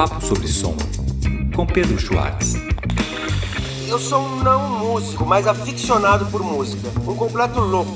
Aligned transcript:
Papo 0.00 0.18
sobre 0.24 0.48
Som, 0.48 0.74
com 1.54 1.66
Pedro 1.66 1.98
Schwartz. 1.98 2.54
Eu 3.86 3.98
sou 3.98 4.22
um 4.22 4.36
não 4.42 4.78
músico, 4.78 5.26
mas 5.26 5.46
aficionado 5.46 6.24
por 6.30 6.42
música. 6.42 6.88
Um 7.06 7.14
completo 7.14 7.60
louco. 7.60 7.92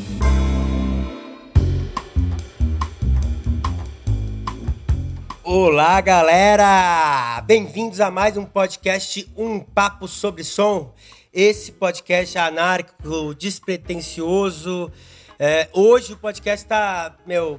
Olá, 5.42 5.98
galera! 6.02 7.40
Bem-vindos 7.46 8.02
a 8.02 8.10
mais 8.10 8.36
um 8.36 8.44
podcast 8.44 9.26
Um 9.34 9.58
Papo 9.58 10.06
sobre 10.06 10.44
Som. 10.44 10.92
Esse 11.32 11.72
podcast 11.72 12.36
anárquico, 12.36 13.34
despretensioso. 13.34 14.92
É, 15.38 15.70
hoje 15.72 16.12
o 16.12 16.18
podcast 16.18 16.66
tá, 16.66 17.16
meu, 17.26 17.58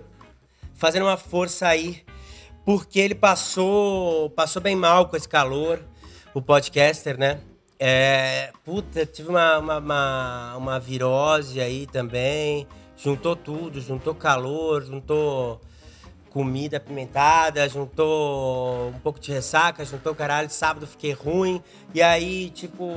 fazendo 0.76 1.08
uma 1.08 1.18
força 1.18 1.68
aí, 1.68 2.05
porque 2.66 3.00
ele 3.00 3.16
passou, 3.16 4.30
passou 4.32 4.62
bem 4.62 4.76
mal 4.76 5.08
com 5.08 5.16
esse 5.16 5.30
calor, 5.30 5.80
o 6.34 6.42
podcaster, 6.42 7.18
né? 7.18 7.40
É, 7.80 8.52
puta, 8.64 9.06
tive 9.06 9.30
uma, 9.30 9.60
uma, 9.60 9.78
uma, 9.78 10.58
uma 10.58 10.80
virose 10.80 11.62
aí 11.62 11.86
também, 11.86 12.68
juntou 12.98 13.36
tudo, 13.36 13.80
juntou 13.80 14.16
calor, 14.16 14.84
juntou 14.84 15.62
comida 16.32 16.78
apimentada, 16.78 17.70
juntou 17.70 18.90
um 18.90 19.00
pouco 19.00 19.20
de 19.20 19.32
ressaca, 19.32 19.86
juntou 19.86 20.16
caralho, 20.16 20.50
sábado 20.50 20.88
fiquei 20.88 21.14
ruim, 21.14 21.62
e 21.94 22.02
aí, 22.02 22.50
tipo, 22.50 22.94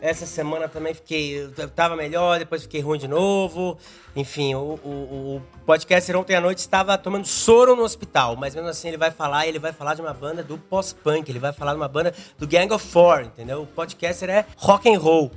essa 0.00 0.26
semana 0.26 0.68
também 0.68 0.94
fiquei. 0.94 1.48
Tava 1.74 1.96
melhor, 1.96 2.38
depois 2.38 2.62
fiquei 2.62 2.80
ruim 2.80 2.98
de 2.98 3.06
novo. 3.06 3.78
Enfim, 4.16 4.54
o, 4.54 4.78
o, 4.84 5.36
o 5.36 5.42
podcaster 5.64 6.16
ontem 6.16 6.34
à 6.34 6.40
noite 6.40 6.58
estava 6.58 6.96
tomando 6.98 7.26
soro 7.26 7.76
no 7.76 7.82
hospital, 7.82 8.36
mas 8.36 8.54
mesmo 8.54 8.68
assim 8.68 8.88
ele 8.88 8.96
vai 8.96 9.10
falar, 9.10 9.46
ele 9.46 9.58
vai 9.58 9.72
falar 9.72 9.94
de 9.94 10.00
uma 10.00 10.12
banda 10.12 10.42
do 10.42 10.58
pós-punk, 10.58 11.28
ele 11.30 11.38
vai 11.38 11.52
falar 11.52 11.72
de 11.72 11.76
uma 11.76 11.88
banda 11.88 12.14
do 12.38 12.46
Gang 12.46 12.72
of 12.72 12.84
Four, 12.86 13.22
entendeu? 13.22 13.62
O 13.62 13.66
podcaster 13.66 14.30
é 14.30 14.46
rock 14.56 14.92
and 14.92 14.98
roll. 14.98 15.30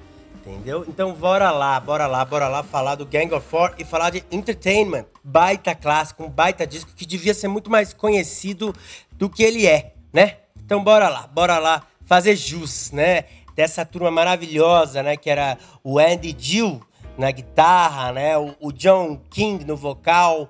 Entendeu? 0.45 0.83
Então 0.89 1.13
bora 1.13 1.51
lá, 1.51 1.79
bora 1.79 2.05
lá, 2.05 2.25
bora 2.25 2.49
lá 2.49 2.63
falar 2.63 2.95
do 2.95 3.05
Gang 3.05 3.33
of 3.33 3.47
Four 3.47 3.75
e 3.77 3.85
falar 3.85 4.09
de 4.09 4.25
Entertainment. 4.29 5.05
Baita 5.23 5.73
clássico, 5.73 6.23
um 6.23 6.29
baita 6.29 6.67
disco 6.67 6.91
que 6.93 7.05
devia 7.05 7.33
ser 7.33 7.47
muito 7.47 7.71
mais 7.71 7.93
conhecido 7.93 8.75
do 9.13 9.29
que 9.29 9.41
ele 9.41 9.65
é, 9.65 9.93
né? 10.11 10.39
Então 10.65 10.83
bora 10.83 11.07
lá, 11.07 11.27
bora 11.27 11.59
lá 11.59 11.83
fazer 12.05 12.35
jus, 12.35 12.91
né? 12.91 13.23
Dessa 13.55 13.85
turma 13.85 14.09
maravilhosa, 14.09 15.03
né? 15.03 15.15
Que 15.17 15.29
era 15.29 15.57
o 15.83 15.99
Andy 15.99 16.35
Gill 16.37 16.81
na 17.17 17.31
guitarra, 17.31 18.11
né? 18.11 18.37
O, 18.37 18.55
o 18.59 18.71
John 18.71 19.19
King 19.29 19.63
no 19.65 19.75
vocal, 19.77 20.49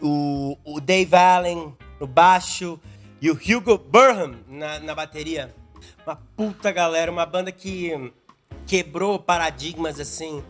o, 0.00 0.56
o 0.64 0.80
Dave 0.80 1.14
Allen 1.14 1.76
no 2.00 2.06
baixo 2.06 2.80
e 3.20 3.30
o 3.30 3.34
Hugo 3.34 3.78
Burham 3.78 4.36
na, 4.48 4.78
na 4.78 4.94
bateria. 4.94 5.54
Uma 6.06 6.16
puta 6.36 6.70
galera, 6.72 7.10
uma 7.10 7.26
banda 7.26 7.52
que 7.52 8.12
quebrou 8.66 9.18
paradigmas 9.18 9.98
assim 9.98 10.42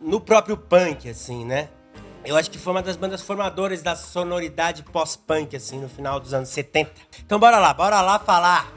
no 0.00 0.20
próprio 0.20 0.56
punk 0.56 1.08
assim, 1.08 1.44
né? 1.44 1.68
Eu 2.24 2.36
acho 2.36 2.50
que 2.50 2.58
foi 2.58 2.72
uma 2.72 2.82
das 2.82 2.96
bandas 2.96 3.22
formadoras 3.22 3.82
da 3.82 3.94
sonoridade 3.94 4.82
pós-punk 4.82 5.54
assim 5.54 5.78
no 5.78 5.88
final 5.88 6.18
dos 6.18 6.34
anos 6.34 6.48
70. 6.48 6.90
Então 7.24 7.38
bora 7.38 7.58
lá, 7.58 7.72
bora 7.72 8.00
lá 8.00 8.18
falar 8.18 8.75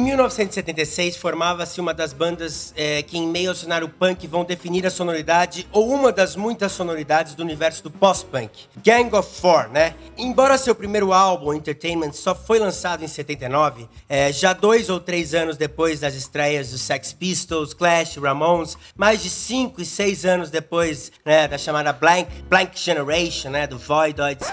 Em 0.00 0.02
1976, 0.02 1.18
formava-se 1.18 1.78
uma 1.78 1.92
das 1.92 2.14
bandas 2.14 2.72
é, 2.74 3.02
que, 3.02 3.18
em 3.18 3.28
meio 3.28 3.50
ao 3.50 3.54
cenário 3.54 3.86
punk, 3.86 4.26
vão 4.26 4.44
definir 4.44 4.86
a 4.86 4.90
sonoridade 4.90 5.68
ou 5.70 5.90
uma 5.90 6.10
das 6.10 6.34
muitas 6.36 6.72
sonoridades 6.72 7.34
do 7.34 7.42
universo 7.42 7.82
do 7.82 7.90
pós-punk. 7.90 8.66
Gang 8.82 9.14
of 9.14 9.28
Four, 9.38 9.68
né? 9.68 9.94
Embora 10.16 10.56
seu 10.56 10.74
primeiro 10.74 11.12
álbum, 11.12 11.52
Entertainment, 11.52 12.12
só 12.12 12.34
foi 12.34 12.58
lançado 12.58 13.04
em 13.04 13.08
79, 13.08 13.86
é, 14.08 14.32
já 14.32 14.54
dois 14.54 14.88
ou 14.88 14.98
três 14.98 15.34
anos 15.34 15.58
depois 15.58 16.00
das 16.00 16.14
estreias 16.14 16.70
dos 16.70 16.80
Sex 16.80 17.12
Pistols, 17.12 17.74
Clash, 17.74 18.16
Ramones, 18.16 18.78
mais 18.96 19.22
de 19.22 19.28
cinco 19.28 19.82
e 19.82 19.84
seis 19.84 20.24
anos 20.24 20.48
depois 20.48 21.12
né, 21.26 21.46
da 21.46 21.58
chamada 21.58 21.92
Blank, 21.92 22.26
Blank 22.48 22.70
Generation, 22.80 23.50
né, 23.50 23.66
do 23.66 23.76
Voidoids. 23.76 24.48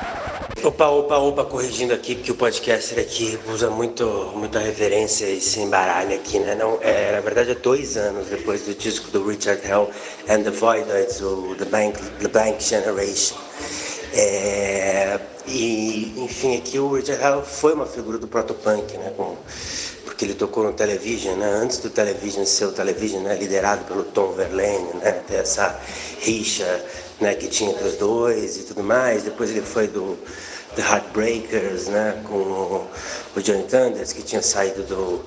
Opa, 0.63 0.88
opa, 0.88 1.17
opa, 1.17 1.45
corrigindo 1.45 1.93
aqui, 1.93 2.16
porque 2.16 2.31
o 2.31 2.35
podcaster 2.35 2.99
aqui 2.99 3.38
usa 3.47 3.69
muito, 3.69 4.33
muita 4.35 4.59
referência 4.59 5.38
se 5.47 5.62
embaralha 5.62 6.16
aqui, 6.16 6.40
né? 6.40 6.56
Não, 6.56 6.78
é, 6.81 7.13
na 7.13 7.22
verdade, 7.22 7.52
é 7.52 7.56
dois 7.56 7.97
anos 7.97 8.28
depois 8.28 8.62
do 8.62 8.74
disco 8.74 9.09
do 9.12 9.25
Richard 9.25 9.66
Hell 9.66 9.90
and 10.30 10.44
the 10.44 10.52
Voidoids, 10.52 11.22
o 11.22 11.56
The 11.58 11.66
Blank, 11.66 12.00
the 12.19 12.28
Blank 12.28 12.63
Generation. 12.63 13.38
É, 14.13 15.19
e, 15.47 16.13
enfim, 16.18 16.58
aqui 16.58 16.78
o 16.80 16.94
Richard 16.94 17.24
Hell 17.24 17.44
foi 17.44 17.74
uma 17.74 17.85
figura 17.85 18.18
do 18.18 18.28
protopunk, 18.28 18.97
né? 18.97 19.13
Com, 19.16 19.35
porque 20.06 20.25
ele 20.25 20.34
tocou 20.34 20.63
no 20.63 20.74
Television, 20.74 21.35
né? 21.35 21.47
Antes 21.47 21.78
do 21.78 21.90
Television 21.90 22.46
ser 22.46 22.66
o 22.66 22.72
Television, 22.72 23.22
né? 23.24 23.35
Liderado 23.35 23.85
pelo 23.85 24.03
Tom 24.03 24.34
Verlaine, 24.34 24.94
né? 24.96 25.12
Ter 25.28 25.35
essa 25.35 25.79
rixa 26.19 26.84
né, 27.19 27.34
que 27.34 27.47
tinha 27.47 27.72
entre 27.72 27.88
os 27.88 27.96
dois 27.96 28.58
e 28.58 28.64
tudo 28.64 28.84
mais. 28.84 29.24
Depois 29.24 29.50
ele 29.50 29.62
foi 29.62 29.88
do 29.88 30.18
The 30.77 30.83
Heartbreakers, 30.83 31.88
né, 31.88 32.21
com 32.23 32.35
o, 32.35 32.88
Johnny 33.41 33.63
Thunders, 33.63 34.13
que 34.13 34.21
tinha 34.21 34.43
saído 34.43 34.83
do, 34.83 35.25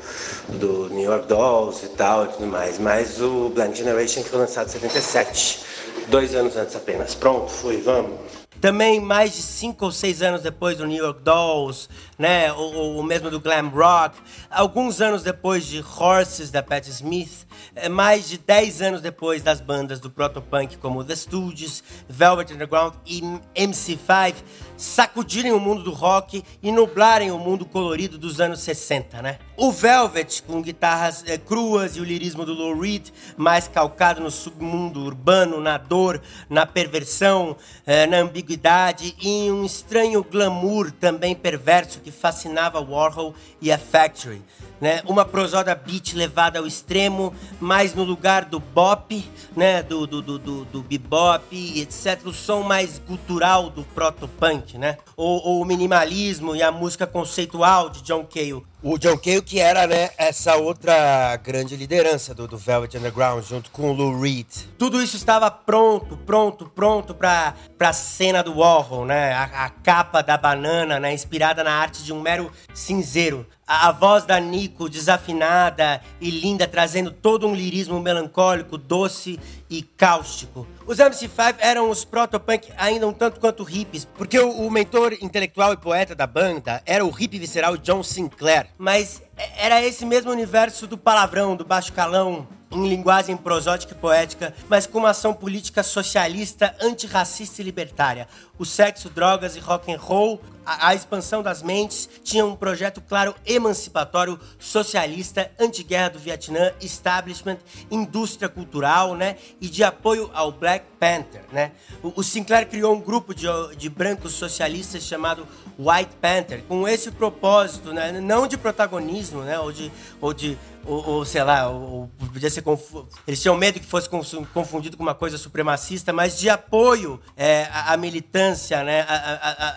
do 0.56 0.88
New 0.90 1.02
York 1.02 1.26
Dolls 1.26 1.84
e 1.84 1.88
tal 1.88 2.26
e 2.26 2.28
tudo 2.28 2.46
mais. 2.46 2.78
Mas 2.78 3.20
o 3.20 3.48
Blind 3.48 3.74
Generation 3.74 4.22
foi 4.22 4.38
lançado 4.38 4.68
em 4.68 4.70
77, 4.70 5.64
dois 6.08 6.36
anos 6.36 6.56
antes 6.56 6.76
apenas. 6.76 7.16
Pronto, 7.16 7.50
fui, 7.50 7.78
vamos. 7.78 8.12
Também 8.60 9.00
mais 9.00 9.34
de 9.34 9.42
cinco 9.42 9.86
ou 9.86 9.90
seis 9.90 10.22
anos 10.22 10.42
depois 10.42 10.76
do 10.76 10.86
New 10.86 11.02
York 11.02 11.20
Dolls, 11.22 11.88
né, 12.20 12.52
o, 12.52 12.98
o 12.98 13.02
mesmo 13.02 13.30
do 13.30 13.40
glam 13.40 13.70
rock, 13.70 14.18
alguns 14.50 15.00
anos 15.00 15.22
depois 15.22 15.64
de 15.64 15.82
Horses 15.82 16.50
da 16.50 16.62
Patti 16.62 16.90
Smith, 16.90 17.46
é, 17.74 17.88
mais 17.88 18.28
de 18.28 18.36
10 18.36 18.82
anos 18.82 19.00
depois 19.00 19.42
das 19.42 19.58
bandas 19.58 19.98
do 20.00 20.10
protopunk 20.10 20.76
como 20.76 21.02
The 21.02 21.16
Stooges, 21.16 21.82
Velvet 22.06 22.52
Underground 22.52 22.92
e 23.06 23.22
MC5 23.56 24.34
sacudirem 24.76 25.52
o 25.52 25.60
mundo 25.60 25.82
do 25.82 25.92
rock 25.92 26.42
e 26.62 26.72
nublarem 26.72 27.30
o 27.30 27.38
mundo 27.38 27.66
colorido 27.66 28.16
dos 28.16 28.40
anos 28.40 28.60
60, 28.60 29.20
né? 29.20 29.38
O 29.56 29.70
Velvet, 29.70 30.42
com 30.42 30.62
guitarras 30.62 31.22
é, 31.26 31.36
cruas 31.36 31.96
e 31.96 32.00
o 32.00 32.04
lirismo 32.04 32.46
do 32.46 32.54
Lou 32.54 32.78
Reed, 32.80 33.08
mais 33.36 33.68
calcado 33.68 34.22
no 34.22 34.30
submundo 34.30 35.00
urbano, 35.00 35.60
na 35.60 35.76
dor, 35.76 36.20
na 36.48 36.64
perversão, 36.64 37.56
é, 37.84 38.06
na 38.06 38.18
ambiguidade 38.18 39.14
e 39.20 39.28
em 39.28 39.52
um 39.52 39.64
estranho 39.64 40.24
glamour 40.24 40.90
também 40.92 41.34
perverso 41.34 42.00
que 42.00 42.09
fascinava 42.10 42.80
Warhol 42.80 43.34
e 43.60 43.70
a 43.70 43.78
Factory. 43.78 44.42
Né? 44.80 45.02
Uma 45.06 45.24
prosoda 45.24 45.74
beat 45.74 46.14
levada 46.14 46.58
ao 46.58 46.66
extremo, 46.66 47.34
mais 47.60 47.94
no 47.94 48.02
lugar 48.04 48.44
do 48.44 48.58
bop, 48.58 49.24
né? 49.56 49.82
do, 49.82 50.06
do, 50.06 50.22
do, 50.22 50.38
do, 50.38 50.64
do 50.64 50.82
bebop, 50.82 51.80
etc. 51.80 52.20
O 52.24 52.32
som 52.32 52.62
mais 52.62 52.98
gutural 52.98 53.70
do 53.70 53.84
proto-punk, 53.84 54.78
né? 54.78 54.96
Ou, 55.16 55.46
ou, 55.46 55.62
o 55.62 55.64
minimalismo 55.64 56.56
e 56.56 56.62
a 56.62 56.72
música 56.72 57.06
conceitual 57.06 57.90
de 57.90 58.02
John 58.02 58.24
Cale. 58.24 58.62
O 58.82 58.96
John 58.96 59.18
Cale 59.18 59.42
que 59.42 59.60
era, 59.60 59.86
né, 59.86 60.08
essa 60.16 60.56
outra 60.56 61.36
grande 61.36 61.76
liderança 61.76 62.34
do, 62.34 62.48
do 62.48 62.56
Velvet 62.56 62.96
Underground, 62.96 63.44
junto 63.44 63.70
com 63.70 63.90
o 63.90 63.92
Lou 63.92 64.18
Reed. 64.18 64.46
Tudo 64.78 65.02
isso 65.02 65.16
estava 65.16 65.50
pronto, 65.50 66.16
pronto, 66.16 66.64
pronto 66.64 67.14
para 67.14 67.54
a 67.78 67.92
cena 67.92 68.42
do 68.42 68.58
Warhol, 68.58 69.04
né? 69.04 69.34
A, 69.34 69.66
a 69.66 69.68
capa 69.68 70.22
da 70.22 70.38
banana, 70.38 70.98
né, 70.98 71.12
inspirada 71.12 71.62
na 71.62 71.72
arte 71.72 72.02
de 72.02 72.10
um 72.10 72.22
mero 72.22 72.50
cinzeiro 72.72 73.46
a, 73.70 73.92
voz 73.92 74.24
da 74.24 74.40
Nico 74.40 74.88
desafinada 74.88 76.02
e 76.20 76.28
linda, 76.28 76.66
trazendo 76.66 77.12
todo 77.12 77.46
um 77.46 77.54
lirismo 77.54 78.00
melancólico, 78.00 78.76
doce 78.76 79.38
e 79.70 79.80
cáustico. 79.80 80.66
Os 80.90 80.98
MC5 80.98 81.54
eram 81.60 81.88
os 81.88 82.04
protopunk 82.04 82.68
ainda 82.76 83.06
um 83.06 83.12
tanto 83.12 83.38
quanto 83.38 83.62
hippies, 83.62 84.04
porque 84.04 84.36
o, 84.40 84.50
o 84.50 84.68
mentor 84.68 85.16
intelectual 85.22 85.72
e 85.72 85.76
poeta 85.76 86.16
da 86.16 86.26
banda 86.26 86.82
era 86.84 87.04
o 87.06 87.10
hippie 87.10 87.38
visceral 87.38 87.76
John 87.76 88.02
Sinclair. 88.02 88.66
Mas 88.76 89.22
era 89.56 89.80
esse 89.80 90.04
mesmo 90.04 90.32
universo 90.32 90.88
do 90.88 90.98
palavrão, 90.98 91.54
do 91.54 91.64
baixo 91.64 91.92
calão, 91.92 92.44
em 92.70 92.88
linguagem 92.88 93.36
prosótica 93.36 93.92
e 93.92 93.96
poética, 93.96 94.54
mas 94.68 94.86
com 94.86 94.98
uma 94.98 95.10
ação 95.10 95.34
política 95.34 95.82
socialista, 95.82 96.74
antirracista 96.80 97.60
e 97.60 97.64
libertária. 97.64 98.28
O 98.58 98.64
sexo, 98.64 99.10
drogas 99.10 99.56
e 99.56 99.58
rock 99.58 99.92
and 99.92 99.98
roll, 99.98 100.40
a, 100.64 100.88
a 100.88 100.94
expansão 100.94 101.42
das 101.42 101.62
mentes, 101.62 102.08
tinha 102.22 102.44
um 102.46 102.54
projeto 102.54 103.00
claro 103.00 103.34
emancipatório, 103.44 104.38
socialista, 104.58 105.50
anti-guerra 105.58 106.10
do 106.10 106.18
Vietnã, 106.18 106.72
establishment, 106.80 107.58
indústria 107.90 108.48
cultural, 108.48 109.14
né, 109.16 109.36
e 109.60 109.68
de 109.68 109.82
apoio 109.82 110.30
ao 110.32 110.52
Black 110.52 110.84
Panther, 110.98 111.42
né. 111.50 111.72
O, 112.02 112.20
o 112.20 112.22
Sinclair 112.22 112.68
criou 112.68 112.94
um 112.94 113.00
grupo 113.00 113.34
de, 113.34 113.46
de 113.76 113.88
brancos 113.88 114.32
socialistas 114.32 115.02
chamado 115.02 115.48
White 115.78 116.14
Panther, 116.20 116.62
com 116.68 116.86
esse 116.86 117.10
propósito, 117.10 117.92
né, 117.92 118.12
não 118.20 118.46
de 118.46 118.56
protagonismo, 118.56 119.40
né, 119.40 119.58
ou 119.58 119.72
de, 119.72 119.90
ou 120.20 120.32
de 120.32 120.56
ou, 120.84 121.06
ou 121.06 121.24
sei 121.24 121.42
lá, 121.44 121.68
ou, 121.68 122.10
podia 122.32 122.50
ser 122.50 122.62
confu... 122.62 123.06
eles 123.26 123.40
tinham 123.40 123.56
medo 123.56 123.78
que 123.78 123.86
fosse 123.86 124.08
confundido 124.08 124.96
com 124.96 125.02
uma 125.02 125.14
coisa 125.14 125.36
supremacista, 125.36 126.12
mas 126.12 126.38
de 126.38 126.48
apoio 126.48 127.20
é, 127.36 127.68
à, 127.72 127.96
militância, 127.96 128.82
né, 128.82 129.06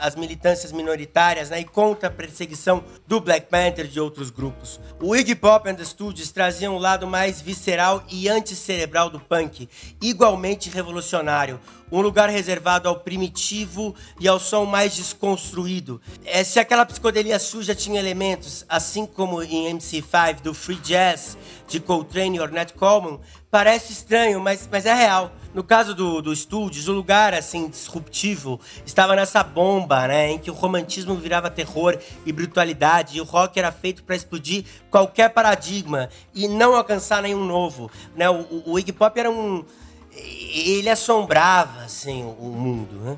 às 0.01 0.15
militâncias 0.15 0.71
minoritárias, 0.71 1.50
né, 1.50 1.59
e 1.59 1.65
contra 1.65 2.09
a 2.09 2.11
perseguição 2.11 2.83
do 3.07 3.19
Black 3.19 3.47
Panther 3.47 3.85
e 3.85 3.89
de 3.89 4.00
outros 4.00 4.29
grupos. 4.29 4.79
O 5.01 5.15
Iggy 5.15 5.35
Pop 5.35 5.69
and 5.69 5.75
the 5.75 5.85
Studios 5.85 6.31
traziam 6.31 6.75
um 6.75 6.79
lado 6.79 7.05
mais 7.05 7.41
visceral 7.41 8.03
e 8.09 8.29
anticerebral 8.29 9.09
do 9.09 9.19
punk, 9.19 9.67
igualmente 10.01 10.69
revolucionário, 10.69 11.59
um 11.91 12.01
lugar 12.01 12.27
reservado 12.29 12.89
ao 12.89 13.00
primitivo 13.00 13.94
e 14.19 14.27
ao 14.27 14.39
som 14.39 14.65
mais 14.65 14.95
desconstruído. 14.95 16.01
É, 16.25 16.44
se 16.44 16.59
aquela 16.59 16.85
psicodelia 16.85 17.38
suja 17.38 17.75
tinha 17.75 18.00
elementos, 18.00 18.65
assim 18.67 19.05
como 19.05 19.44
em 19.44 19.71
MC5 19.75 20.41
do 20.41 20.53
Free 20.55 20.77
Jazz, 20.77 20.93
de 21.68 21.80
Coltrane 21.80 22.38
e 22.38 22.40
Ornette 22.40 22.74
Coleman, 22.74 23.19
parece 23.50 23.92
estranho, 23.94 24.40
mas, 24.40 24.68
mas 24.72 24.86
é 24.86 24.94
real. 24.94 25.31
No 25.54 25.63
caso 25.63 25.94
do, 25.94 26.22
do 26.22 26.36
Studios, 26.36 26.88
o 26.88 26.94
lugar 26.94 27.34
assim 27.34 27.69
disruptivo 27.69 28.60
estava 28.86 29.16
nessa 29.16 29.44
bomba, 29.44 30.07
né, 30.07 30.31
em 30.31 30.40
que 30.40 30.50
o 30.50 30.54
romantismo 30.54 31.16
virava 31.16 31.50
terror 31.50 31.98
e 32.25 32.31
brutalidade, 32.31 33.18
e 33.18 33.22
o 33.22 33.24
rock 33.24 33.60
era 33.60 33.72
feito 33.72 34.04
para 34.04 34.16
explodir 34.16 34.66
qualquer 34.90 35.30
paradigma 35.30 36.10
e 36.34 36.48
não 36.48 36.75
alcançar 36.75 37.22
nenhum 37.22 37.46
novo, 37.46 37.89
né? 38.16 38.30
O, 38.30 38.42
o, 38.42 38.72
o 38.72 38.80
Iggy 38.80 38.92
Pop 38.92 39.19
era 39.19 39.30
um 39.30 39.63
ele 40.16 40.89
assombrava 40.89 41.81
assim 41.81 42.24
o 42.39 42.46
mundo, 42.46 42.96
né? 43.00 43.18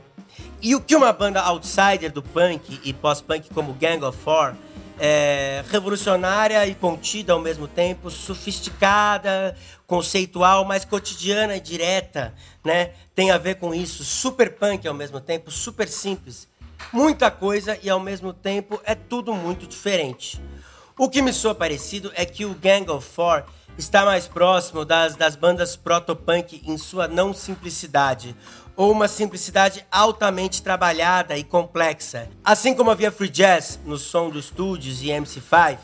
E 0.62 0.75
o 0.75 0.81
que 0.81 0.95
uma 0.95 1.12
banda 1.13 1.42
outsider 1.42 2.12
do 2.12 2.24
punk 2.24 2.80
e 2.83 2.94
pós-punk 2.94 3.50
como 3.54 3.74
Gang 3.74 4.04
of 4.04 4.18
Four 4.18 4.56
é, 5.00 5.63
revolucionária 5.69 6.65
e 6.68 6.75
contida 6.75 7.33
ao 7.33 7.39
mesmo 7.39 7.68
tempo, 7.68 8.09
sofisticada, 8.09 9.56
conceitual, 9.86 10.65
mas 10.65 10.86
cotidiana 10.86 11.56
e 11.57 11.59
direta, 11.59 12.33
né? 12.63 12.92
Tem 13.13 13.31
a 13.31 13.38
ver 13.38 13.56
com 13.56 13.74
isso, 13.74 14.03
super 14.03 14.56
punk 14.56 14.88
ao 14.88 14.94
mesmo 14.94 15.19
tempo, 15.19 15.51
super 15.51 15.88
simples. 15.88 16.47
Muita 16.92 17.31
coisa 17.31 17.77
e 17.81 17.89
ao 17.89 18.00
mesmo 18.00 18.33
tempo 18.33 18.80
é 18.83 18.95
tudo 18.95 19.33
muito 19.33 19.68
diferente. 19.68 20.42
O 20.97 21.09
que 21.09 21.21
me 21.21 21.33
soa 21.33 21.53
parecido 21.53 22.12
é 22.15 22.25
que 22.25 22.45
o 22.45 22.53
Gang 22.53 22.89
of 22.89 23.06
Four 23.06 23.44
está 23.77 24.06
mais 24.06 24.27
próximo 24.27 24.86
das, 24.86 25.15
das 25.15 25.36
bandas 25.36 25.75
proto-punk 25.75 26.62
em 26.65 26.77
sua 26.77 27.07
não 27.07 27.33
simplicidade, 27.33 28.36
ou 28.75 28.92
uma 28.92 29.07
simplicidade 29.07 29.86
altamente 29.92 30.62
trabalhada 30.62 31.38
e 31.38 31.44
complexa. 31.44 32.30
Assim 32.44 32.74
como 32.74 32.92
havia 32.92 33.12
free 33.12 33.30
jazz 33.30 33.80
no 33.86 33.98
som 33.98 34.30
dos 34.30 34.45
Studios 34.45 35.01
e 35.01 35.07
MC5, 35.07 35.77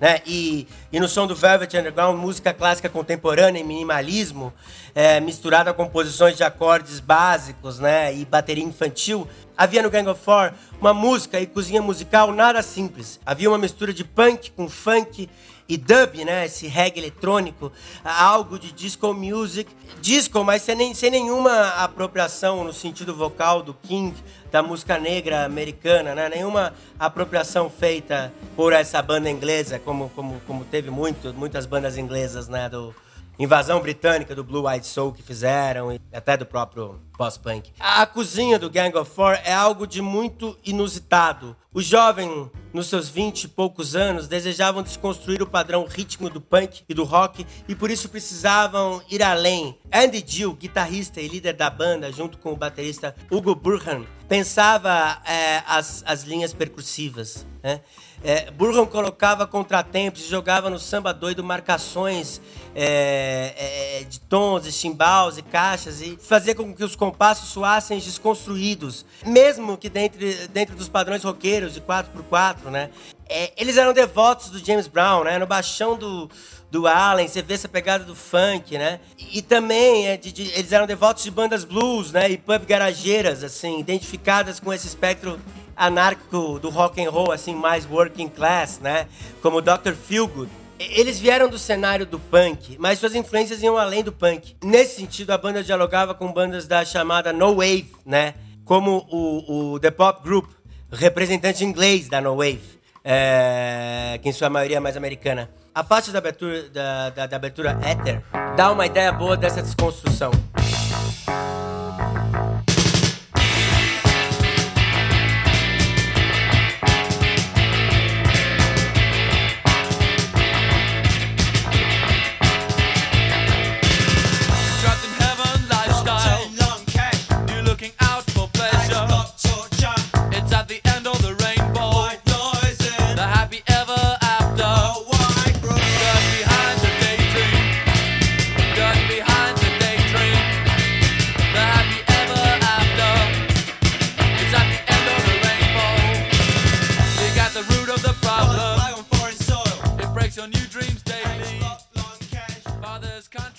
né? 0.00 0.20
E, 0.26 0.66
e 0.92 1.00
no 1.00 1.08
som 1.08 1.26
do 1.26 1.34
Velvet 1.34 1.76
Underground, 1.76 2.18
música 2.18 2.52
clássica 2.52 2.88
contemporânea 2.88 3.60
e 3.60 3.64
minimalismo, 3.64 4.52
é, 4.94 5.20
misturada 5.20 5.70
a 5.70 5.74
composições 5.74 6.36
de 6.36 6.44
acordes 6.44 7.00
básicos, 7.00 7.78
né? 7.78 8.14
E 8.14 8.24
bateria 8.24 8.64
infantil. 8.64 9.26
Havia 9.56 9.82
no 9.82 9.90
Gang 9.90 10.08
of 10.08 10.20
Four 10.22 10.52
uma 10.80 10.92
música 10.92 11.40
e 11.40 11.46
cozinha 11.46 11.80
musical 11.80 12.32
nada 12.32 12.60
simples. 12.62 13.20
Havia 13.24 13.48
uma 13.48 13.58
mistura 13.58 13.92
de 13.92 14.04
punk 14.04 14.50
com 14.50 14.68
funk 14.68 15.28
e 15.68 15.76
dub, 15.76 16.24
né? 16.24 16.46
Esse 16.46 16.66
reggae 16.66 17.00
eletrônico, 17.00 17.72
algo 18.04 18.58
de 18.58 18.72
disco 18.72 19.12
music. 19.12 19.70
Disco, 20.00 20.44
mas 20.44 20.62
sem, 20.62 20.74
nem, 20.74 20.94
sem 20.94 21.10
nenhuma 21.10 21.68
apropriação 21.82 22.64
no 22.64 22.72
sentido 22.72 23.14
vocal 23.14 23.62
do 23.62 23.72
King, 23.72 24.14
da 24.50 24.62
música 24.62 24.98
negra 24.98 25.44
americana, 25.44 26.14
né? 26.14 26.28
Nenhuma 26.28 26.74
apropriação 26.98 27.70
feita 27.70 28.32
por 28.54 28.72
essa 28.72 29.00
banda 29.00 29.30
inglesa, 29.30 29.78
como, 29.78 30.10
como, 30.10 30.40
como 30.46 30.64
teve 30.64 30.90
muito, 30.90 31.32
muitas 31.34 31.66
bandas 31.66 31.96
inglesas, 31.96 32.48
né? 32.48 32.68
Do, 32.68 32.94
invasão 33.38 33.80
britânica 33.80 34.34
do 34.34 34.44
Blue 34.44 34.68
Eyed 34.68 34.86
Soul 34.86 35.12
que 35.12 35.22
fizeram 35.22 35.92
e 35.92 36.00
até 36.12 36.36
do 36.36 36.46
próprio 36.46 37.00
pós-punk. 37.16 37.72
A 37.80 38.06
cozinha 38.06 38.58
do 38.58 38.70
Gang 38.70 38.96
of 38.96 39.10
Four 39.10 39.38
é 39.44 39.52
algo 39.52 39.86
de 39.86 40.00
muito 40.00 40.56
inusitado. 40.64 41.56
O 41.72 41.82
jovem, 41.82 42.50
nos 42.74 42.88
seus 42.88 43.08
vinte 43.08 43.44
e 43.44 43.48
poucos 43.48 43.94
anos, 43.94 44.26
desejavam 44.26 44.82
desconstruir 44.82 45.40
o 45.40 45.46
padrão 45.46 45.86
ritmo 45.86 46.28
do 46.28 46.40
punk 46.40 46.82
e 46.88 46.92
do 46.92 47.04
rock 47.04 47.46
e 47.68 47.74
por 47.74 47.90
isso 47.90 48.08
precisavam 48.08 49.00
ir 49.08 49.22
além. 49.22 49.78
Andy 49.92 50.22
Gill, 50.26 50.54
guitarrista 50.54 51.20
e 51.20 51.28
líder 51.28 51.52
da 51.52 51.70
banda, 51.70 52.10
junto 52.10 52.36
com 52.36 52.52
o 52.52 52.56
baterista 52.56 53.14
Hugo 53.30 53.54
Burhan, 53.54 54.04
pensava 54.28 55.22
é, 55.24 55.62
as, 55.66 56.02
as 56.04 56.24
linhas 56.24 56.52
percussivas. 56.52 57.46
Né? 57.62 57.80
É, 58.22 58.50
Burhan 58.50 58.86
colocava 58.86 59.46
contratempos 59.46 60.22
e 60.22 60.28
jogava 60.28 60.70
no 60.70 60.78
samba 60.78 61.12
doido 61.12 61.44
marcações 61.44 62.40
é, 62.74 64.00
é, 64.00 64.04
de 64.04 64.18
tons, 64.20 64.66
e 64.66 64.72
chimbals 64.72 65.36
e 65.36 65.42
caixas 65.42 66.00
e 66.00 66.16
fazia 66.16 66.54
com 66.54 66.74
que 66.74 66.82
os 66.82 66.96
compassos 66.96 67.50
soassem 67.50 67.98
desconstruídos, 67.98 69.04
mesmo 69.26 69.76
que 69.76 69.88
dentro, 69.88 70.18
dentro 70.52 70.74
dos 70.74 70.88
padrões 70.88 71.22
roqueiros 71.22 71.74
de 71.74 71.80
4x4, 71.80 72.63
né? 72.70 72.90
É, 73.28 73.52
eles 73.56 73.76
eram 73.76 73.92
devotos 73.92 74.50
do 74.50 74.58
James 74.58 74.86
Brown, 74.86 75.24
né? 75.24 75.38
No 75.38 75.46
baixão 75.46 75.96
do, 75.96 76.30
do 76.70 76.86
Allen, 76.86 77.28
você 77.28 77.40
vê 77.40 77.54
essa 77.54 77.68
pegada 77.68 78.04
do 78.04 78.14
funk, 78.14 78.76
né? 78.76 79.00
E, 79.16 79.38
e 79.38 79.42
também 79.42 80.08
é, 80.08 80.16
de, 80.16 80.32
de, 80.32 80.42
eles 80.58 80.72
eram 80.72 80.86
devotos 80.86 81.22
de 81.22 81.30
bandas 81.30 81.64
blues, 81.64 82.12
né? 82.12 82.30
E 82.30 82.36
pub 82.36 82.66
garageiras, 82.66 83.44
assim, 83.44 83.78
identificadas 83.78 84.58
com 84.58 84.72
esse 84.72 84.86
espectro 84.86 85.38
anárquico 85.76 86.58
do 86.58 86.70
rock 86.70 87.04
and 87.04 87.10
roll, 87.10 87.32
assim, 87.32 87.54
mais 87.54 87.88
working 87.88 88.28
class, 88.28 88.80
né? 88.80 89.06
Como 89.40 89.60
Dr. 89.60 89.92
Feelgood. 89.92 90.50
Eles 90.78 91.20
vieram 91.20 91.48
do 91.48 91.58
cenário 91.58 92.04
do 92.04 92.18
punk, 92.18 92.76
mas 92.80 92.98
suas 92.98 93.14
influências 93.14 93.62
iam 93.62 93.78
além 93.78 94.02
do 94.02 94.10
punk. 94.10 94.56
Nesse 94.62 94.96
sentido, 94.96 95.30
a 95.30 95.38
banda 95.38 95.62
dialogava 95.62 96.14
com 96.14 96.32
bandas 96.32 96.66
da 96.66 96.84
chamada 96.84 97.32
No 97.32 97.54
Wave, 97.54 97.92
né? 98.04 98.34
Como 98.64 99.06
o, 99.08 99.74
o 99.74 99.80
The 99.80 99.92
Pop 99.92 100.22
Group, 100.24 100.50
representante 100.94 101.64
inglês 101.64 102.08
da 102.08 102.20
No 102.20 102.36
Wave, 102.36 102.78
é, 103.04 104.18
que 104.22 104.28
em 104.28 104.32
sua 104.32 104.48
maioria 104.48 104.78
é 104.78 104.80
mais 104.80 104.96
americana. 104.96 105.50
A 105.74 105.82
faixa 105.82 106.12
da 106.12 106.18
abertura, 106.18 106.68
da, 106.70 107.10
da, 107.10 107.26
da 107.26 107.36
abertura 107.36 107.78
Ether 107.84 108.22
dá 108.56 108.70
uma 108.70 108.86
ideia 108.86 109.12
boa 109.12 109.36
dessa 109.36 109.60
desconstrução. 109.60 110.30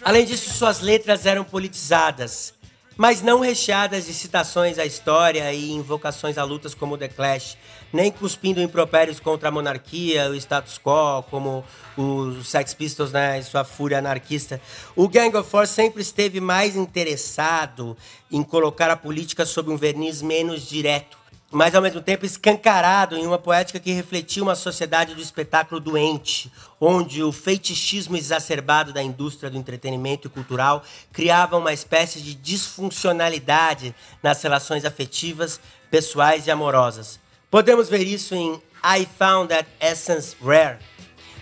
Além 0.04 0.26
disso, 0.26 0.54
suas 0.54 0.82
letras 0.82 1.26
eram 1.26 1.46
politizadas, 1.46 2.54
mas 2.98 3.22
não 3.22 3.40
recheadas 3.40 4.06
de 4.06 4.14
citações 4.14 4.78
à 4.78 4.86
história 4.86 5.54
e 5.54 5.72
invocações 5.72 6.38
a 6.38 6.44
lutas 6.44 6.74
como 6.74 6.98
The 6.98 7.08
Clash, 7.08 7.58
nem 7.94 8.12
cuspindo 8.12 8.62
impropérios 8.62 9.22
contra 9.22 9.48
a 9.48 9.52
monarquia, 9.52 10.30
o 10.30 10.36
status 10.36 10.78
quo, 10.78 11.24
como 11.30 11.64
os 11.96 12.48
Sex 12.50 12.74
Pistols, 12.74 13.14
né, 13.14 13.40
e 13.40 13.44
sua 13.44 13.64
fúria 13.64 14.00
anarquista. 14.00 14.60
O 14.98 15.08
Gang 15.08 15.36
of 15.38 15.50
Four 15.50 15.68
sempre 15.68 16.02
esteve 16.02 16.42
mais 16.42 16.76
interessado 16.76 17.96
em 18.30 18.44
colocar 18.44 18.92
a 18.92 18.98
política 18.98 19.46
sob 19.46 19.72
um 19.72 19.78
verniz 19.78 20.22
menos 20.22 20.68
direto 20.68 21.25
mas 21.52 21.76
ao 21.76 21.82
mesmo 21.82 22.02
tempo 22.02 22.26
escancarado 22.26 23.16
em 23.16 23.26
uma 23.26 23.38
poética 23.38 23.80
que 23.80 23.92
refletia 23.92 24.44
uma 24.44 24.56
sociedade 24.56 25.14
do 25.14 25.22
espetáculo 25.22 25.80
doente, 25.80 26.52
onde 26.82 27.24
o 27.24 27.32
fetichismo 27.32 28.18
exacerbado 28.18 28.92
da 28.92 29.02
indústria 29.02 29.50
do 29.50 29.58
entretenimento 29.58 30.28
e 30.28 30.32
cultural 30.32 30.84
criava 31.14 31.58
uma 31.58 31.72
espécie 31.72 32.20
de 32.20 32.34
disfuncionalidade 32.34 33.96
nas 34.22 34.42
relações 34.42 34.86
afetivas, 34.86 35.60
pessoais 35.90 36.48
e 36.48 36.52
amorosas. 36.52 37.20
Podemos 37.50 37.88
ver 37.88 38.02
isso 38.02 38.36
em 38.36 38.62
I 38.84 39.08
Found 39.18 39.50
That 39.50 39.70
Essence 39.80 40.36
Rare, 40.44 40.80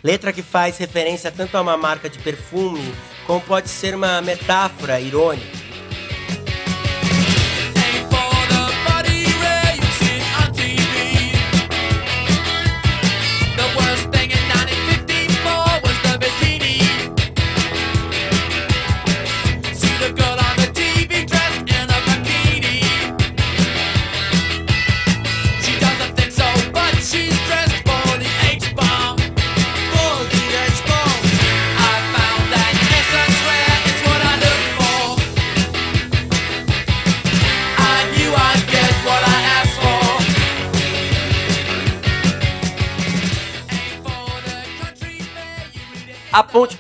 letra 0.04 0.34
que 0.34 0.44
faz 0.44 0.78
referência 0.78 1.32
tanto 1.32 1.58
a 1.58 1.62
uma 1.62 1.78
marca 1.78 2.10
de 2.10 2.20
perfume 2.20 2.94
como 3.26 3.42
pode 3.42 3.70
ser 3.70 3.96
uma 3.96 4.22
metáfora 4.22 5.00
irônica. 5.00 5.63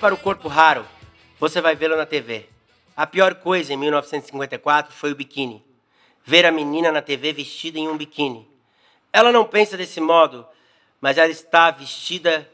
Para 0.04 0.14
o 0.14 0.18
corpo 0.18 0.50
raro, 0.50 0.86
você 1.40 1.62
vai 1.62 1.78
vê-lo 1.78 1.96
na 1.96 2.06
TV. 2.06 2.50
A 2.94 3.08
pior 3.08 3.36
coisa 3.36 3.74
em 3.74 3.78
1954 3.78 4.94
foi 4.94 5.14
o 5.14 5.16
biquíni. 5.16 5.64
Ver 6.26 6.46
a 6.46 6.52
menina 6.52 6.92
na 6.92 7.02
TV 7.02 7.32
vestida 7.32 7.80
em 7.80 7.88
um 7.88 7.96
biquíni. 7.96 8.46
Ela 9.14 9.32
não 9.32 9.46
pensa 9.46 9.78
desse 9.78 10.02
modo, 10.02 10.46
mas 11.00 11.18
ela 11.18 11.32
está 11.32 11.72
vestida 11.72 12.46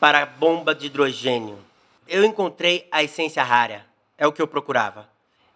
para 0.00 0.22
a 0.22 0.26
bomba 0.26 0.74
de 0.74 0.86
hidrogênio. 0.86 1.64
Eu 2.08 2.24
encontrei 2.24 2.88
a 2.90 3.00
essência 3.00 3.44
rara. 3.44 3.86
É 4.18 4.26
o 4.26 4.32
que 4.32 4.42
eu 4.42 4.48
procurava. 4.48 5.08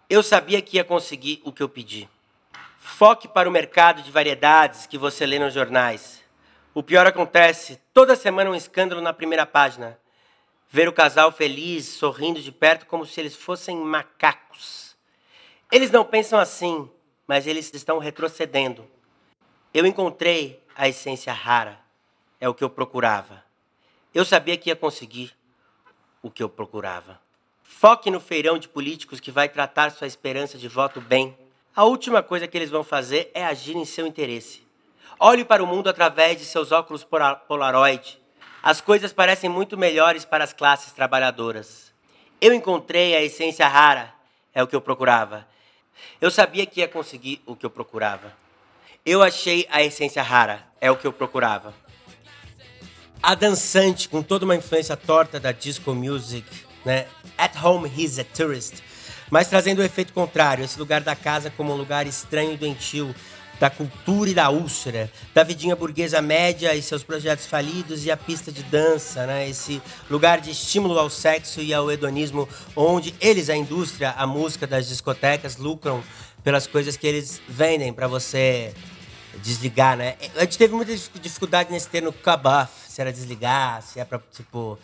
Eu 0.09 0.23
sabia 0.23 0.61
que 0.61 0.77
ia 0.77 0.83
conseguir 0.85 1.41
o 1.43 1.51
que 1.51 1.61
eu 1.61 1.67
pedi. 1.67 2.07
Foque 2.79 3.27
para 3.27 3.49
o 3.49 3.51
mercado 3.51 4.01
de 4.01 4.11
variedades 4.11 4.87
que 4.87 4.97
você 4.97 5.25
lê 5.25 5.39
nos 5.39 5.53
jornais. 5.53 6.23
O 6.73 6.81
pior 6.81 7.05
acontece, 7.05 7.81
toda 7.93 8.15
semana 8.15 8.49
um 8.49 8.55
escândalo 8.55 9.01
na 9.01 9.11
primeira 9.11 9.45
página. 9.45 9.99
Ver 10.73 10.87
o 10.87 10.91
casal 10.91 11.31
feliz, 11.31 11.85
sorrindo 11.85 12.41
de 12.41 12.51
perto 12.51 12.87
como 12.87 13.05
se 13.05 13.21
eles 13.21 13.35
fossem 13.35 13.77
macacos. 13.77 14.95
Eles 15.71 15.91
não 15.91 16.03
pensam 16.03 16.39
assim, 16.39 16.89
mas 17.27 17.45
eles 17.45 17.71
estão 17.75 17.99
retrocedendo. 17.99 18.83
Eu 19.71 19.85
encontrei 19.85 20.63
a 20.75 20.89
essência 20.89 21.31
rara. 21.31 21.79
É 22.41 22.49
o 22.49 22.55
que 22.55 22.63
eu 22.63 22.71
procurava. 22.71 23.43
Eu 24.15 24.25
sabia 24.25 24.57
que 24.57 24.71
ia 24.71 24.75
conseguir 24.75 25.31
o 26.23 26.31
que 26.31 26.41
eu 26.41 26.49
procurava. 26.49 27.21
Foque 27.61 28.09
no 28.09 28.19
feirão 28.19 28.57
de 28.57 28.67
políticos 28.67 29.19
que 29.19 29.29
vai 29.29 29.47
tratar 29.47 29.91
sua 29.91 30.07
esperança 30.07 30.57
de 30.57 30.67
voto 30.67 30.99
bem. 30.99 31.37
A 31.75 31.83
última 31.83 32.23
coisa 32.23 32.47
que 32.47 32.57
eles 32.57 32.71
vão 32.71 32.83
fazer 32.83 33.29
é 33.35 33.45
agir 33.45 33.75
em 33.75 33.85
seu 33.85 34.07
interesse. 34.07 34.65
Olhe 35.19 35.45
para 35.45 35.63
o 35.63 35.67
mundo 35.67 35.87
através 35.87 36.39
de 36.39 36.45
seus 36.45 36.71
óculos 36.71 37.05
Polaroid. 37.47 38.22
As 38.63 38.79
coisas 38.79 39.11
parecem 39.11 39.49
muito 39.49 39.77
melhores 39.77 40.23
para 40.23 40.45
as 40.45 40.53
classes 40.53 40.93
trabalhadoras. 40.93 41.91
Eu 42.39 42.53
encontrei 42.53 43.13
a 43.13 43.21
essência 43.21 43.67
rara, 43.67 44.13
é 44.55 44.63
o 44.63 44.67
que 44.67 44.73
eu 44.73 44.79
procurava. 44.79 45.45
Eu 46.21 46.31
sabia 46.31 46.65
que 46.65 46.79
ia 46.79 46.87
conseguir 46.87 47.41
o 47.45 47.57
que 47.57 47.65
eu 47.65 47.69
procurava. 47.69 48.33
Eu 49.05 49.21
achei 49.21 49.67
a 49.69 49.83
essência 49.83 50.23
rara, 50.23 50.65
é 50.79 50.89
o 50.89 50.95
que 50.95 51.05
eu 51.05 51.11
procurava. 51.11 51.73
A 53.21 53.35
dançante, 53.35 54.07
com 54.07 54.23
toda 54.23 54.45
uma 54.45 54.55
influência 54.55 54.95
torta 54.95 55.41
da 55.41 55.51
disco 55.51 55.93
music, 55.93 56.47
né? 56.85 57.07
At 57.37 57.61
home 57.61 57.91
he's 57.93 58.17
a 58.17 58.23
tourist. 58.23 58.81
Mas 59.29 59.49
trazendo 59.49 59.79
o 59.79 59.83
efeito 59.83 60.13
contrário, 60.13 60.63
esse 60.63 60.79
lugar 60.79 61.01
da 61.01 61.17
casa 61.17 61.49
como 61.49 61.73
um 61.73 61.75
lugar 61.75 62.07
estranho 62.07 62.53
e 62.53 62.57
doentio, 62.57 63.13
da 63.59 63.69
cultura 63.69 64.29
e 64.29 64.33
da 64.33 64.49
úlcera, 64.49 65.09
da 65.33 65.43
vidinha 65.43 65.75
burguesa 65.75 66.21
média 66.21 66.75
e 66.75 66.81
seus 66.81 67.03
projetos 67.03 67.45
falidos 67.45 68.05
e 68.05 68.11
a 68.11 68.17
pista 68.17 68.51
de 68.51 68.63
dança, 68.63 69.25
né? 69.25 69.49
Esse 69.49 69.81
lugar 70.09 70.41
de 70.41 70.51
estímulo 70.51 70.97
ao 70.97 71.09
sexo 71.09 71.61
e 71.61 71.73
ao 71.73 71.91
hedonismo, 71.91 72.47
onde 72.75 73.13
eles, 73.21 73.49
a 73.49 73.55
indústria, 73.55 74.11
a 74.11 74.27
música 74.27 74.67
das 74.67 74.87
discotecas, 74.87 75.57
lucram 75.57 76.03
pelas 76.43 76.67
coisas 76.67 76.97
que 76.97 77.07
eles 77.07 77.41
vendem 77.47 77.93
para 77.93 78.07
você 78.07 78.73
desligar, 79.41 79.97
né? 79.97 80.15
A 80.35 80.41
gente 80.41 80.57
teve 80.57 80.73
muita 80.73 80.93
dificuldade 81.21 81.71
nesse 81.71 81.87
termo 81.87 82.11
cabaf, 82.11 82.71
se 82.87 83.01
era 83.01 83.11
desligar, 83.11 83.81
se 83.81 83.99
é 83.99 84.05
pra, 84.05 84.19
tipo, 84.31 84.77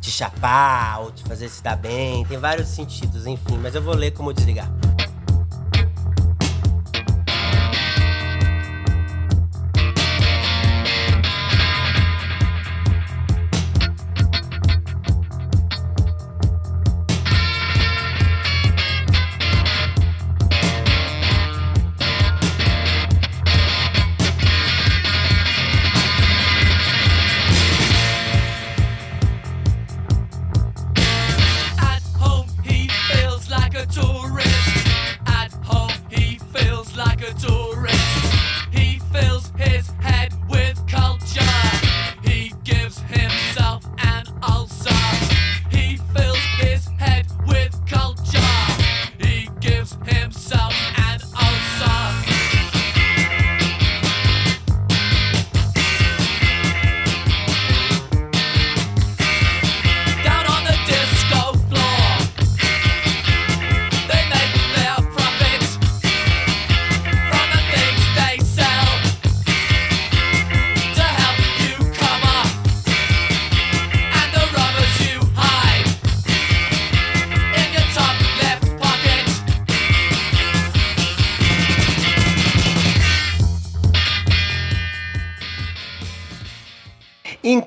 te 0.00 0.10
chapar 0.10 1.00
ou 1.00 1.10
te 1.10 1.24
fazer 1.24 1.48
se 1.48 1.62
dar 1.62 1.76
bem. 1.76 2.24
Tem 2.26 2.38
vários 2.38 2.68
sentidos, 2.68 3.26
enfim, 3.26 3.58
mas 3.58 3.74
eu 3.74 3.82
vou 3.82 3.94
ler 3.94 4.12
como 4.12 4.32
desligar. 4.32 4.70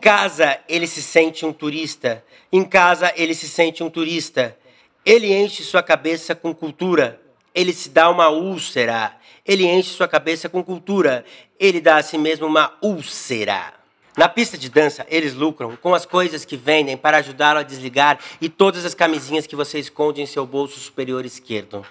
Casa 0.03 0.60
ele 0.67 0.86
se 0.86 1.01
sente 1.01 1.45
um 1.45 1.53
turista. 1.53 2.25
Em 2.51 2.65
casa 2.65 3.13
ele 3.15 3.33
se 3.33 3.48
sente 3.48 3.81
um 3.81 3.89
turista. 3.89 4.57
Ele 5.05 5.33
enche 5.33 5.63
sua 5.63 5.81
cabeça 5.81 6.36
com 6.36 6.53
cultura. 6.53 7.22
Ele 7.55 7.72
se 7.72 7.88
dá 7.88 8.10
uma 8.10 8.27
úlcera. 8.27 9.15
Ele 9.48 9.65
enche 9.65 9.91
sua 9.91 10.07
cabeça 10.07 10.50
com 10.50 10.62
cultura. 10.62 11.24
Ele 11.57 11.79
dá 11.79 11.95
a 11.95 12.03
si 12.03 12.17
mesmo 12.17 12.45
uma 12.45 12.74
úlcera. 12.81 13.74
Na 14.17 14.27
pista 14.27 14.57
de 14.57 14.67
dança, 14.67 15.07
eles 15.10 15.33
lucram 15.33 15.77
com 15.77 15.95
as 15.95 16.05
coisas 16.05 16.43
que 16.43 16.57
vendem 16.57 16.98
para 16.98 17.19
ajudá-lo 17.19 17.60
a 17.60 17.63
desligar 17.63 18.19
e 18.41 18.50
todas 18.50 18.83
as 18.83 18.93
camisinhas 18.93 19.48
que 19.48 19.55
você 19.55 19.79
esconde 19.79 20.22
em 20.22 20.25
seu 20.25 20.45
bolso 20.45 20.81
superior 20.81 21.25
esquerdo. 21.25 21.86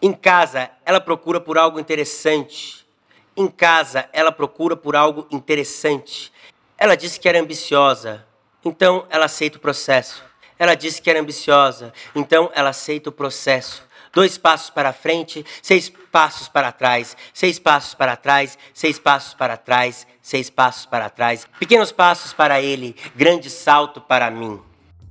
Em 0.00 0.14
casa, 0.14 0.70
ela 0.84 0.98
procura 0.98 1.38
por 1.38 1.58
algo 1.58 1.78
interessante. 1.78 2.86
Em 3.36 3.46
casa, 3.46 4.08
ela 4.14 4.32
procura 4.32 4.74
por 4.74 4.96
algo 4.96 5.26
interessante. 5.30 6.32
Ela 6.80 6.96
disse 6.96 7.20
que 7.20 7.28
era 7.28 7.38
ambiciosa, 7.38 8.24
então 8.64 9.06
ela 9.10 9.26
aceita 9.26 9.58
o 9.58 9.60
processo. 9.60 10.24
Ela 10.58 10.74
disse 10.74 11.02
que 11.02 11.10
era 11.10 11.20
ambiciosa, 11.20 11.92
então 12.14 12.50
ela 12.54 12.70
aceita 12.70 13.10
o 13.10 13.12
processo. 13.12 13.82
Dois 14.14 14.38
passos 14.38 14.70
para 14.70 14.90
frente, 14.90 15.44
seis 15.62 15.92
passos 16.10 16.48
para 16.48 16.72
trás, 16.72 17.14
seis 17.34 17.58
passos 17.58 17.92
para 17.92 18.16
trás, 18.16 18.56
seis 18.72 18.98
passos 18.98 19.34
para 19.34 19.58
trás, 19.58 20.06
seis 20.22 20.48
passos 20.48 20.86
para 20.86 21.10
trás. 21.10 21.46
Pequenos 21.58 21.92
passos 21.92 22.32
para 22.32 22.62
ele, 22.62 22.96
grande 23.14 23.50
salto 23.50 24.00
para 24.00 24.30
mim. 24.30 24.58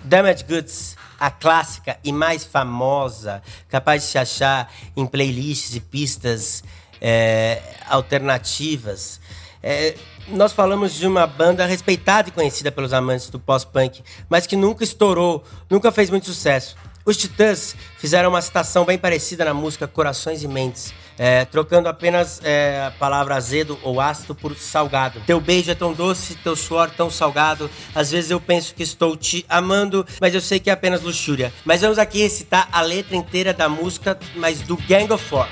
Damage 0.03 0.45
Goods, 0.45 0.97
a 1.19 1.29
clássica 1.29 1.99
e 2.03 2.11
mais 2.11 2.43
famosa, 2.43 3.43
capaz 3.69 4.01
de 4.01 4.07
se 4.09 4.17
achar 4.17 4.73
em 4.97 5.05
playlists 5.05 5.75
e 5.75 5.79
pistas 5.79 6.63
é, 6.99 7.61
alternativas. 7.87 9.21
É, 9.61 9.95
nós 10.29 10.53
falamos 10.53 10.93
de 10.93 11.05
uma 11.05 11.27
banda 11.27 11.65
respeitada 11.65 12.29
e 12.29 12.31
conhecida 12.31 12.71
pelos 12.71 12.93
amantes 12.93 13.29
do 13.29 13.39
pós-punk, 13.39 14.01
mas 14.29 14.47
que 14.47 14.55
nunca 14.55 14.83
estourou, 14.83 15.43
nunca 15.69 15.91
fez 15.91 16.09
muito 16.09 16.25
sucesso. 16.25 16.75
Os 17.05 17.17
Titãs 17.17 17.75
fizeram 17.97 18.29
uma 18.29 18.41
citação 18.41 18.85
bem 18.85 18.97
parecida 18.97 19.43
na 19.43 19.53
música 19.53 19.87
Corações 19.87 20.43
e 20.43 20.47
Mentes, 20.47 20.93
é, 21.17 21.43
trocando 21.45 21.89
apenas 21.89 22.39
é, 22.43 22.85
a 22.85 22.91
palavra 22.91 23.35
azedo 23.35 23.79
ou 23.81 23.99
ácido 23.99 24.35
por 24.35 24.55
salgado. 24.55 25.19
Teu 25.25 25.41
beijo 25.41 25.71
é 25.71 25.75
tão 25.75 25.91
doce, 25.91 26.35
teu 26.35 26.55
suor 26.55 26.91
tão 26.91 27.09
salgado. 27.09 27.69
Às 27.95 28.11
vezes 28.11 28.29
eu 28.29 28.39
penso 28.39 28.75
que 28.75 28.83
estou 28.83 29.17
te 29.17 29.43
amando, 29.49 30.05
mas 30.21 30.35
eu 30.35 30.41
sei 30.41 30.59
que 30.59 30.69
é 30.69 30.73
apenas 30.73 31.01
luxúria. 31.01 31.51
Mas 31.65 31.81
vamos 31.81 31.97
aqui 31.97 32.21
recitar 32.21 32.69
a 32.71 32.81
letra 32.81 33.15
inteira 33.15 33.53
da 33.53 33.67
música, 33.67 34.17
mas 34.35 34.61
do 34.61 34.77
Gang 34.77 35.11
of 35.11 35.23
Four. 35.25 35.47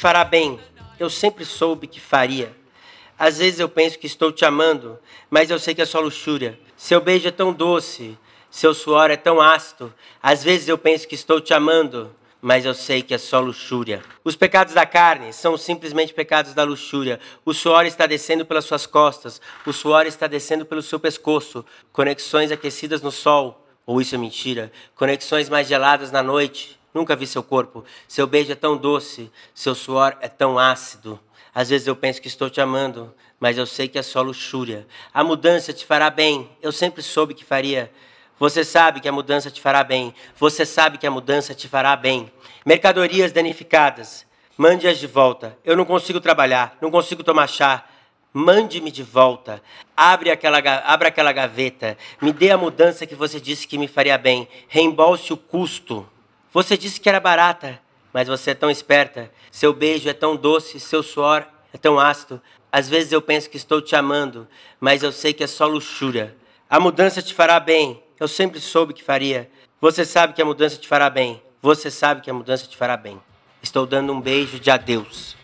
Fará 0.00 0.24
bem. 0.24 0.58
Eu 0.98 1.10
sempre 1.10 1.44
soube 1.44 1.86
que 1.86 2.00
faria. 2.00 2.56
Às 3.18 3.36
vezes 3.36 3.60
eu 3.60 3.68
penso 3.68 3.98
que 3.98 4.06
estou 4.06 4.32
te 4.32 4.46
amando, 4.46 4.98
mas 5.28 5.50
eu 5.50 5.58
sei 5.58 5.74
que 5.74 5.82
é 5.82 5.84
só 5.84 6.00
luxúria. 6.00 6.58
Seu 6.74 7.02
beijo 7.02 7.28
é 7.28 7.30
tão 7.30 7.52
doce, 7.52 8.16
seu 8.50 8.72
suor 8.72 9.10
é 9.10 9.16
tão 9.16 9.42
ácido. 9.42 9.92
Às 10.22 10.42
vezes 10.42 10.68
eu 10.68 10.78
penso 10.78 11.06
que 11.06 11.14
estou 11.14 11.38
te 11.38 11.52
amando, 11.52 12.16
mas 12.40 12.64
eu 12.64 12.72
sei 12.72 13.02
que 13.02 13.12
é 13.12 13.18
só 13.18 13.40
luxúria. 13.40 14.02
Os 14.24 14.34
pecados 14.36 14.72
da 14.72 14.86
carne 14.86 15.34
são 15.34 15.58
simplesmente 15.58 16.14
pecados 16.14 16.54
da 16.54 16.64
luxúria. 16.64 17.20
O 17.44 17.52
suor 17.52 17.84
está 17.84 18.06
descendo 18.06 18.46
pelas 18.46 18.64
suas 18.64 18.86
costas, 18.86 19.38
o 19.66 19.72
suor 19.72 20.06
está 20.06 20.26
descendo 20.26 20.64
pelo 20.64 20.80
seu 20.80 20.98
pescoço. 20.98 21.62
Conexões 21.92 22.50
aquecidas 22.50 23.02
no 23.02 23.12
sol, 23.12 23.66
ou 23.84 24.00
isso 24.00 24.14
é 24.14 24.18
mentira? 24.18 24.72
Conexões 24.94 25.50
mais 25.50 25.68
geladas 25.68 26.10
na 26.10 26.22
noite. 26.22 26.79
Nunca 26.92 27.14
vi 27.14 27.26
seu 27.26 27.42
corpo. 27.42 27.84
Seu 28.08 28.26
beijo 28.26 28.52
é 28.52 28.56
tão 28.56 28.76
doce, 28.76 29.30
seu 29.54 29.74
suor 29.74 30.16
é 30.20 30.28
tão 30.28 30.58
ácido. 30.58 31.18
Às 31.54 31.70
vezes 31.70 31.86
eu 31.86 31.96
penso 31.96 32.20
que 32.20 32.28
estou 32.28 32.48
te 32.48 32.60
amando, 32.60 33.14
mas 33.38 33.58
eu 33.58 33.66
sei 33.66 33.88
que 33.88 33.98
é 33.98 34.02
só 34.02 34.22
luxúria. 34.22 34.86
A 35.12 35.24
mudança 35.24 35.72
te 35.72 35.84
fará 35.84 36.10
bem. 36.10 36.48
Eu 36.62 36.72
sempre 36.72 37.02
soube 37.02 37.34
que 37.34 37.44
faria. 37.44 37.90
Você 38.38 38.64
sabe 38.64 39.00
que 39.00 39.08
a 39.08 39.12
mudança 39.12 39.50
te 39.50 39.60
fará 39.60 39.84
bem. 39.84 40.14
Você 40.36 40.64
sabe 40.64 40.98
que 40.98 41.06
a 41.06 41.10
mudança 41.10 41.54
te 41.54 41.68
fará 41.68 41.94
bem. 41.96 42.30
Mercadorias 42.64 43.32
danificadas. 43.32 44.26
Mande-as 44.56 44.98
de 44.98 45.06
volta. 45.06 45.58
Eu 45.64 45.76
não 45.76 45.84
consigo 45.84 46.20
trabalhar, 46.20 46.76
não 46.80 46.90
consigo 46.90 47.24
tomar 47.24 47.46
chá. 47.46 47.84
Mande-me 48.32 48.90
de 48.90 49.02
volta. 49.02 49.62
Abre 49.96 50.30
aquela, 50.30 50.58
abra 50.58 51.08
aquela 51.08 51.32
gaveta. 51.32 51.98
Me 52.20 52.32
dê 52.32 52.50
a 52.50 52.58
mudança 52.58 53.06
que 53.06 53.14
você 53.14 53.40
disse 53.40 53.66
que 53.66 53.76
me 53.76 53.88
faria 53.88 54.16
bem. 54.16 54.46
Reembolse 54.68 55.32
o 55.32 55.36
custo. 55.36 56.08
Você 56.52 56.76
disse 56.76 57.00
que 57.00 57.08
era 57.08 57.20
barata, 57.20 57.80
mas 58.12 58.26
você 58.26 58.50
é 58.50 58.54
tão 58.54 58.70
esperta. 58.70 59.30
Seu 59.52 59.72
beijo 59.72 60.08
é 60.08 60.12
tão 60.12 60.34
doce, 60.34 60.80
seu 60.80 61.02
suor 61.02 61.46
é 61.72 61.78
tão 61.78 61.98
ácido. 61.98 62.42
Às 62.72 62.88
vezes 62.88 63.12
eu 63.12 63.22
penso 63.22 63.48
que 63.48 63.56
estou 63.56 63.80
te 63.80 63.94
amando, 63.94 64.48
mas 64.80 65.02
eu 65.02 65.12
sei 65.12 65.32
que 65.32 65.44
é 65.44 65.46
só 65.46 65.66
luxúria. 65.66 66.36
A 66.68 66.80
mudança 66.80 67.22
te 67.22 67.32
fará 67.32 67.60
bem. 67.60 68.02
Eu 68.18 68.26
sempre 68.26 68.60
soube 68.60 68.92
que 68.92 69.02
faria. 69.02 69.48
Você 69.80 70.04
sabe 70.04 70.32
que 70.32 70.42
a 70.42 70.44
mudança 70.44 70.76
te 70.76 70.88
fará 70.88 71.08
bem. 71.08 71.40
Você 71.62 71.90
sabe 71.90 72.20
que 72.20 72.30
a 72.30 72.34
mudança 72.34 72.66
te 72.66 72.76
fará 72.76 72.96
bem. 72.96 73.20
Estou 73.62 73.86
dando 73.86 74.12
um 74.12 74.20
beijo 74.20 74.58
de 74.58 74.70
adeus. 74.70 75.36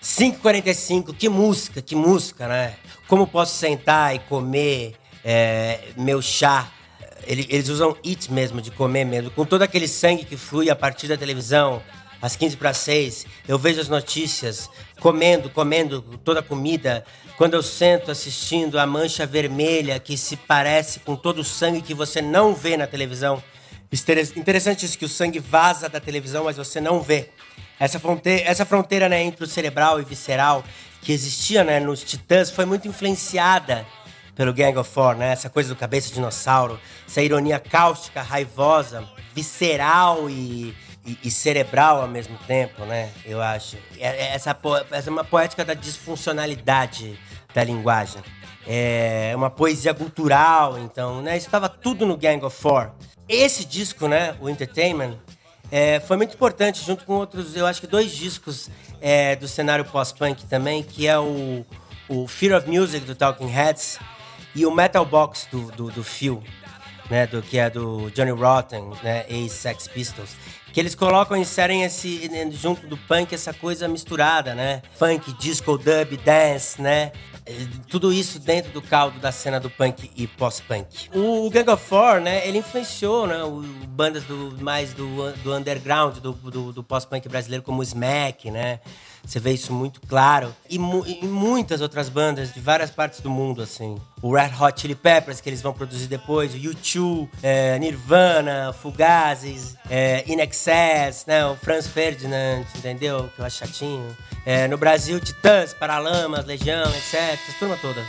5h45, 0.00 1.16
que 1.16 1.28
música, 1.28 1.82
que 1.82 1.96
música, 1.96 2.46
né? 2.46 2.76
Como 3.08 3.26
posso 3.26 3.56
sentar 3.56 4.14
e 4.14 4.20
comer 4.20 4.94
é, 5.24 5.80
meu 5.96 6.22
chá 6.22 6.70
eles 7.26 7.68
usam 7.68 7.96
it 8.04 8.32
mesmo, 8.32 8.60
de 8.60 8.70
comer 8.70 9.04
mesmo, 9.04 9.30
com 9.30 9.44
todo 9.44 9.62
aquele 9.62 9.88
sangue 9.88 10.24
que 10.24 10.36
flui 10.36 10.70
a 10.70 10.76
partir 10.76 11.08
da 11.08 11.16
televisão, 11.16 11.82
às 12.20 12.34
15 12.34 12.56
para 12.56 12.74
6, 12.74 13.26
eu 13.46 13.58
vejo 13.58 13.80
as 13.80 13.88
notícias, 13.88 14.68
comendo, 15.00 15.48
comendo 15.48 16.02
toda 16.24 16.40
a 16.40 16.42
comida. 16.42 17.04
Quando 17.36 17.54
eu 17.54 17.62
sento 17.62 18.10
assistindo 18.10 18.78
a 18.78 18.86
mancha 18.86 19.24
vermelha 19.24 20.00
que 20.00 20.16
se 20.16 20.36
parece 20.36 20.98
com 21.00 21.14
todo 21.14 21.40
o 21.40 21.44
sangue 21.44 21.80
que 21.80 21.94
você 21.94 22.20
não 22.20 22.54
vê 22.54 22.76
na 22.76 22.88
televisão. 22.88 23.42
Interessante 24.36 24.84
isso, 24.84 24.98
que 24.98 25.04
o 25.04 25.08
sangue 25.08 25.38
vaza 25.38 25.88
da 25.88 26.00
televisão, 26.00 26.44
mas 26.44 26.56
você 26.56 26.80
não 26.80 27.00
vê. 27.00 27.30
Essa 27.78 28.00
fronteira, 28.00 28.48
essa 28.48 28.66
fronteira 28.66 29.08
né, 29.08 29.22
entre 29.22 29.44
o 29.44 29.46
cerebral 29.46 30.00
e 30.00 30.04
visceral 30.04 30.64
que 31.00 31.12
existia 31.12 31.62
né, 31.62 31.78
nos 31.78 32.02
titãs 32.02 32.50
foi 32.50 32.64
muito 32.64 32.88
influenciada 32.88 33.86
pelo 34.38 34.54
Gang 34.54 34.78
of 34.78 34.88
Four, 34.88 35.16
né? 35.16 35.32
Essa 35.32 35.50
coisa 35.50 35.68
do 35.68 35.74
cabeça 35.74 36.08
de 36.08 36.14
dinossauro, 36.14 36.78
essa 37.04 37.20
ironia 37.20 37.58
cáustica, 37.58 38.22
raivosa, 38.22 39.04
visceral 39.34 40.30
e, 40.30 40.72
e, 41.04 41.18
e 41.24 41.30
cerebral 41.30 42.02
ao 42.02 42.06
mesmo 42.06 42.38
tempo, 42.46 42.84
né? 42.84 43.10
Eu 43.24 43.42
acho. 43.42 43.76
É, 43.98 44.06
é 44.06 44.34
essa, 44.34 44.56
essa 44.92 45.10
é 45.10 45.12
uma 45.12 45.24
poética 45.24 45.64
da 45.64 45.74
disfuncionalidade 45.74 47.18
da 47.52 47.64
linguagem. 47.64 48.22
É 48.64 49.32
uma 49.34 49.50
poesia 49.50 49.92
cultural, 49.92 50.78
então, 50.78 51.20
né? 51.20 51.36
Isso 51.36 51.46
estava 51.46 51.68
tudo 51.68 52.06
no 52.06 52.16
Gang 52.16 52.44
of 52.44 52.56
Four. 52.56 52.92
Esse 53.28 53.64
disco, 53.64 54.06
né? 54.06 54.36
O 54.40 54.48
Entertainment, 54.48 55.18
é, 55.68 55.98
foi 55.98 56.16
muito 56.16 56.32
importante, 56.36 56.86
junto 56.86 57.04
com 57.04 57.14
outros, 57.14 57.56
eu 57.56 57.66
acho 57.66 57.80
que 57.80 57.88
dois 57.88 58.12
discos 58.12 58.70
é, 59.00 59.34
do 59.34 59.48
cenário 59.48 59.84
pós-punk 59.84 60.46
também, 60.46 60.84
que 60.84 61.08
é 61.08 61.18
o, 61.18 61.66
o 62.08 62.28
Fear 62.28 62.56
of 62.56 62.70
Music 62.70 63.04
do 63.04 63.16
Talking 63.16 63.48
Heads 63.48 63.98
e 64.58 64.66
o 64.66 64.72
Metal 64.72 65.04
Box 65.04 65.46
do, 65.52 65.70
do, 65.70 65.88
do 65.88 66.02
Phil, 66.02 66.42
né, 67.08 67.28
do, 67.28 67.40
que 67.40 67.58
é 67.58 67.70
do 67.70 68.10
Johnny 68.10 68.32
Rotten, 68.32 68.90
né, 69.04 69.24
ex-Sex 69.28 69.86
Pistols, 69.86 70.30
que 70.72 70.80
eles 70.80 70.96
colocam 70.96 71.36
e 71.36 71.40
inserem 71.40 71.84
esse, 71.84 72.28
junto 72.50 72.86
do 72.88 72.96
punk 72.96 73.32
essa 73.32 73.54
coisa 73.54 73.86
misturada, 73.86 74.54
né? 74.54 74.82
Funk, 74.96 75.32
disco, 75.38 75.78
dub, 75.78 76.16
dance, 76.24 76.80
né? 76.80 77.12
Tudo 77.88 78.12
isso 78.12 78.38
dentro 78.38 78.70
do 78.72 78.82
caldo 78.82 79.18
da 79.18 79.32
cena 79.32 79.58
do 79.58 79.70
punk 79.70 80.10
e 80.14 80.26
pós-punk. 80.26 81.08
O 81.14 81.48
Gang 81.50 81.70
of 81.70 81.82
Four, 81.82 82.20
né, 82.20 82.46
ele 82.46 82.58
influenciou, 82.58 83.26
né, 83.26 83.42
o, 83.42 83.62
bandas 83.88 84.24
do, 84.24 84.56
mais 84.60 84.92
do, 84.92 85.32
do 85.42 85.54
underground, 85.54 86.18
do, 86.18 86.32
do, 86.32 86.72
do 86.72 86.84
pós-punk 86.84 87.26
brasileiro, 87.28 87.62
como 87.62 87.80
o 87.80 87.82
Smack, 87.82 88.50
né? 88.50 88.80
Você 89.28 89.38
vê 89.38 89.52
isso 89.52 89.74
muito 89.74 90.00
claro. 90.08 90.56
E, 90.70 90.78
mu 90.78 91.04
e, 91.06 91.26
muitas 91.26 91.82
outras 91.82 92.08
bandas 92.08 92.50
de 92.50 92.60
várias 92.60 92.90
partes 92.90 93.20
do 93.20 93.28
mundo, 93.28 93.60
assim. 93.60 94.00
O 94.22 94.34
Red 94.34 94.52
Hot 94.58 94.80
Chili 94.80 94.94
Peppers, 94.94 95.38
que 95.38 95.50
eles 95.50 95.60
vão 95.60 95.74
produzir 95.74 96.06
depois, 96.06 96.54
o 96.54 96.56
U2, 96.56 97.28
é, 97.42 97.78
Nirvana, 97.78 98.72
Fugazes, 98.72 99.76
é, 99.90 100.24
In 100.26 100.40
Excess, 100.40 101.26
né? 101.26 101.44
O 101.46 101.56
Franz 101.56 101.86
Ferdinand, 101.86 102.64
entendeu? 102.74 103.28
Que 103.36 103.42
eu 103.42 103.44
acho 103.44 103.58
chatinho. 103.58 104.16
É, 104.46 104.66
no 104.66 104.78
Brasil, 104.78 105.20
Titãs, 105.20 105.74
Paralamas, 105.74 106.46
Legião, 106.46 106.88
etc. 106.94 107.38
Turma 107.58 107.76
toda. 107.76 108.02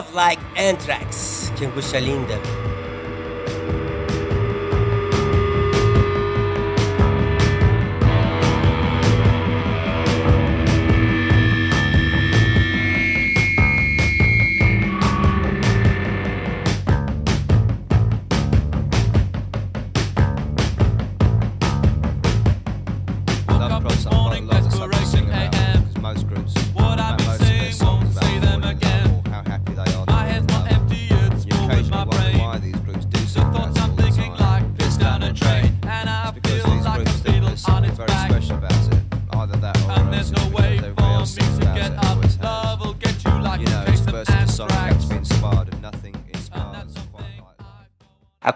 Love 0.00 0.14
Like 0.14 0.40
Anthrax. 0.56 1.52
Que 1.58 1.66
angústia 1.66 2.00
linda. 2.00 2.38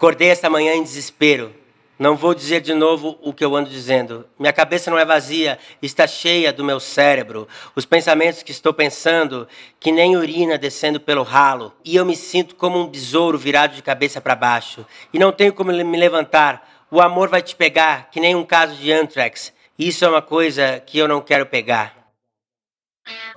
Acordei 0.04 0.28
esta 0.28 0.50
manhã 0.50 0.74
em 0.74 0.82
desespero. 0.82 1.54
Não 1.98 2.14
vou 2.14 2.34
dizer 2.34 2.60
de 2.60 2.74
novo 2.74 3.18
o 3.22 3.32
que 3.32 3.42
eu 3.42 3.56
ando 3.56 3.70
dizendo. 3.70 4.28
Minha 4.38 4.52
cabeça 4.52 4.90
não 4.90 4.98
é 4.98 5.04
vazia, 5.06 5.58
está 5.80 6.06
cheia 6.06 6.52
do 6.52 6.62
meu 6.62 6.78
cérebro. 6.78 7.48
Os 7.74 7.86
pensamentos 7.86 8.42
que 8.42 8.50
estou 8.50 8.74
pensando, 8.74 9.48
que 9.80 9.90
nem 9.90 10.14
urina 10.14 10.58
descendo 10.58 11.00
pelo 11.00 11.22
ralo. 11.22 11.72
E 11.82 11.96
eu 11.96 12.04
me 12.04 12.14
sinto 12.14 12.54
como 12.54 12.78
um 12.78 12.86
besouro 12.86 13.38
virado 13.38 13.76
de 13.76 13.82
cabeça 13.82 14.20
para 14.20 14.36
baixo. 14.36 14.84
E 15.10 15.18
não 15.18 15.32
tenho 15.32 15.54
como 15.54 15.72
me 15.72 15.96
levantar. 15.96 16.86
O 16.90 17.00
amor 17.00 17.30
vai 17.30 17.40
te 17.40 17.56
pegar, 17.56 18.10
que 18.10 18.20
nem 18.20 18.34
um 18.34 18.44
caso 18.44 18.74
de 18.74 18.92
anthrax. 18.92 19.54
Isso 19.78 20.04
é 20.04 20.08
uma 20.10 20.20
coisa 20.20 20.80
que 20.80 20.98
eu 20.98 21.08
não 21.08 21.22
quero 21.22 21.46
pegar. 21.46 21.96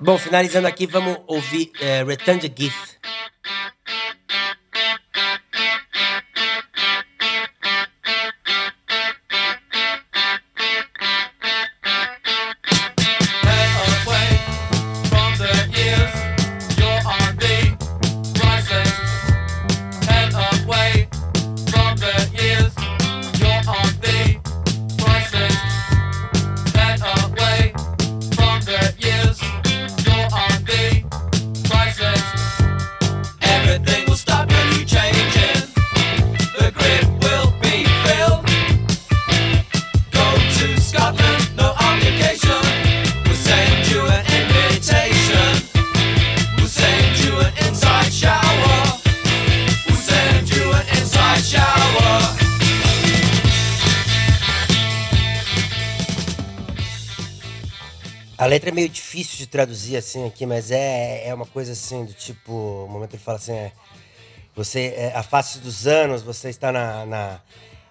Bom, 0.01 0.17
finalizando 0.17 0.67
aqui, 0.67 0.85
vamos 0.85 1.17
ouvir 1.27 1.71
uh, 1.79 2.05
Return 2.05 2.41
to 2.41 2.53
Gift. 2.53 2.97
Letra 58.47 58.69
é 58.69 58.73
meio 58.73 58.89
difícil 58.89 59.37
de 59.37 59.47
traduzir 59.47 59.97
assim 59.97 60.25
aqui, 60.27 60.45
mas 60.45 60.71
é, 60.71 61.27
é 61.27 61.33
uma 61.33 61.45
coisa 61.45 61.73
assim 61.73 62.05
do 62.05 62.13
tipo. 62.13 62.51
O 62.51 62.87
momento 62.87 63.13
ele 63.13 63.23
fala 63.23 63.37
assim: 63.37 63.53
é, 63.53 63.71
você, 64.55 64.93
é, 64.95 65.11
a 65.15 65.23
face 65.23 65.59
dos 65.59 65.87
anos, 65.87 66.21
você 66.21 66.49
está 66.49 66.71
na, 66.71 67.05
na, 67.05 67.41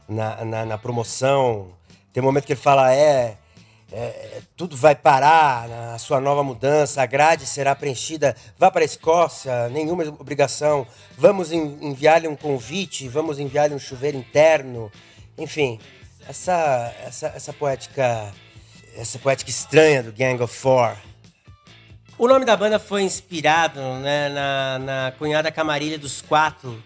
na, 0.08 0.44
na, 0.44 0.66
na 0.66 0.78
promoção. 0.78 1.72
Tem 2.12 2.22
um 2.22 2.26
momento 2.26 2.44
que 2.44 2.52
ele 2.52 2.60
fala: 2.60 2.94
é, 2.94 3.36
é, 3.92 4.40
tudo 4.56 4.76
vai 4.76 4.94
parar 4.94 5.68
na 5.68 5.98
sua 5.98 6.20
nova 6.20 6.42
mudança, 6.42 7.02
a 7.02 7.06
grade 7.06 7.46
será 7.46 7.74
preenchida. 7.74 8.34
Vá 8.58 8.70
para 8.70 8.82
a 8.82 8.84
Escócia, 8.84 9.68
nenhuma 9.68 10.04
obrigação. 10.04 10.86
Vamos 11.16 11.52
enviar-lhe 11.52 12.28
um 12.28 12.36
convite, 12.36 13.08
vamos 13.08 13.38
enviar-lhe 13.38 13.74
um 13.74 13.78
chuveiro 13.78 14.16
interno. 14.16 14.90
Enfim, 15.38 15.78
essa, 16.28 16.94
essa, 17.04 17.26
essa 17.28 17.52
poética 17.52 18.32
essa 18.96 19.18
poética 19.18 19.50
estranha 19.50 20.02
do 20.02 20.12
Gang 20.12 20.42
of 20.42 20.54
Four. 20.54 20.96
O 22.18 22.26
nome 22.26 22.46
da 22.46 22.56
banda 22.56 22.78
foi 22.78 23.02
inspirado 23.02 23.78
né, 24.00 24.30
na, 24.30 24.78
na 24.78 25.12
cunhada 25.18 25.52
camarilha 25.52 25.98
dos 25.98 26.22
quatro, 26.22 26.82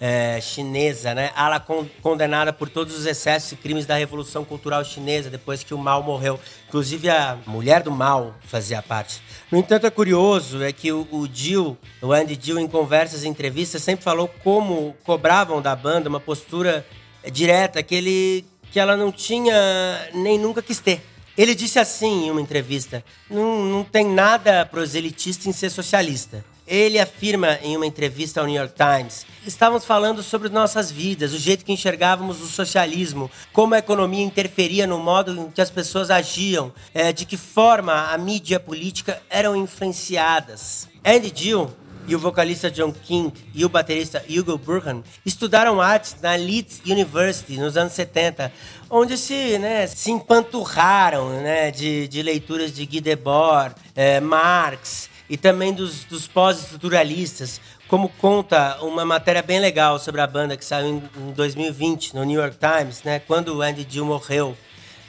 é, 0.00 0.40
chinesa, 0.40 1.12
né? 1.12 1.32
Ela 1.36 1.58
con 1.58 1.84
condenada 2.00 2.52
por 2.52 2.68
todos 2.68 2.96
os 2.96 3.04
excessos 3.04 3.50
e 3.50 3.56
crimes 3.56 3.84
da 3.86 3.96
Revolução 3.96 4.44
Cultural 4.44 4.84
Chinesa 4.84 5.28
depois 5.28 5.64
que 5.64 5.74
o 5.74 5.78
Mao 5.78 6.00
morreu. 6.04 6.38
Inclusive 6.68 7.10
a 7.10 7.36
mulher 7.44 7.82
do 7.82 7.90
Mao 7.90 8.36
fazia 8.42 8.80
parte. 8.80 9.20
No 9.50 9.58
entanto, 9.58 9.88
é 9.88 9.90
curioso 9.90 10.62
é 10.62 10.72
que 10.72 10.92
o, 10.92 11.08
o 11.10 11.28
Jill, 11.32 11.76
o 12.00 12.12
Andy 12.12 12.38
Jill, 12.40 12.60
em 12.60 12.68
conversas 12.68 13.24
e 13.24 13.28
entrevistas, 13.28 13.82
sempre 13.82 14.04
falou 14.04 14.28
como 14.44 14.94
cobravam 15.02 15.60
da 15.60 15.74
banda 15.74 16.08
uma 16.08 16.20
postura 16.20 16.86
direta 17.32 17.82
que 17.82 17.96
ele 17.96 18.44
que 18.70 18.78
ela 18.78 18.96
não 18.96 19.10
tinha 19.10 20.08
nem 20.14 20.38
nunca 20.38 20.62
quis 20.62 20.78
ter. 20.78 21.02
Ele 21.38 21.54
disse 21.54 21.78
assim 21.78 22.26
em 22.26 22.30
uma 22.32 22.40
entrevista: 22.40 23.04
não, 23.30 23.64
não 23.64 23.84
tem 23.84 24.04
nada 24.04 24.66
proselitista 24.66 25.48
em 25.48 25.52
ser 25.52 25.70
socialista. 25.70 26.44
Ele 26.66 26.98
afirma 26.98 27.58
em 27.62 27.76
uma 27.76 27.86
entrevista 27.86 28.40
ao 28.40 28.46
New 28.46 28.56
York 28.56 28.74
Times: 28.74 29.24
estávamos 29.46 29.84
falando 29.84 30.20
sobre 30.20 30.48
nossas 30.48 30.90
vidas, 30.90 31.32
o 31.32 31.38
jeito 31.38 31.64
que 31.64 31.72
enxergávamos 31.72 32.42
o 32.42 32.46
socialismo, 32.46 33.30
como 33.52 33.74
a 33.74 33.78
economia 33.78 34.24
interferia 34.24 34.84
no 34.84 34.98
modo 34.98 35.32
em 35.32 35.50
que 35.50 35.60
as 35.60 35.70
pessoas 35.70 36.10
agiam, 36.10 36.72
é, 36.92 37.12
de 37.12 37.24
que 37.24 37.36
forma 37.36 38.12
a 38.12 38.18
mídia 38.18 38.58
política 38.58 39.22
eram 39.30 39.54
influenciadas. 39.54 40.88
Andy 41.04 41.32
Gill 41.34 41.70
e 42.08 42.16
o 42.16 42.18
vocalista 42.18 42.70
John 42.70 42.90
King 42.90 43.32
e 43.54 43.64
o 43.64 43.68
baterista 43.68 44.24
Hugo 44.28 44.56
Burhan 44.56 45.02
estudaram 45.26 45.80
artes 45.80 46.16
na 46.22 46.34
Leeds 46.34 46.80
University 46.86 47.58
nos 47.58 47.76
anos 47.76 47.92
70, 47.92 48.50
onde 48.88 49.18
se, 49.18 49.58
né, 49.58 49.86
se 49.86 50.10
empanturraram 50.10 51.28
né, 51.40 51.70
de, 51.70 52.08
de 52.08 52.22
leituras 52.22 52.72
de 52.72 52.86
Guy 52.86 53.02
Debord, 53.02 53.74
é, 53.94 54.18
Marx 54.20 55.10
e 55.28 55.36
também 55.36 55.74
dos, 55.74 56.04
dos 56.04 56.26
pós-estruturalistas, 56.26 57.60
como 57.86 58.08
conta 58.08 58.78
uma 58.80 59.04
matéria 59.04 59.42
bem 59.42 59.60
legal 59.60 59.98
sobre 59.98 60.22
a 60.22 60.26
banda 60.26 60.56
que 60.56 60.64
saiu 60.64 60.88
em, 60.88 61.28
em 61.28 61.32
2020 61.32 62.14
no 62.14 62.24
New 62.24 62.40
York 62.40 62.56
Times, 62.56 63.02
né, 63.02 63.18
quando 63.18 63.54
o 63.54 63.62
Andy 63.62 63.86
Gill 63.88 64.06
morreu. 64.06 64.56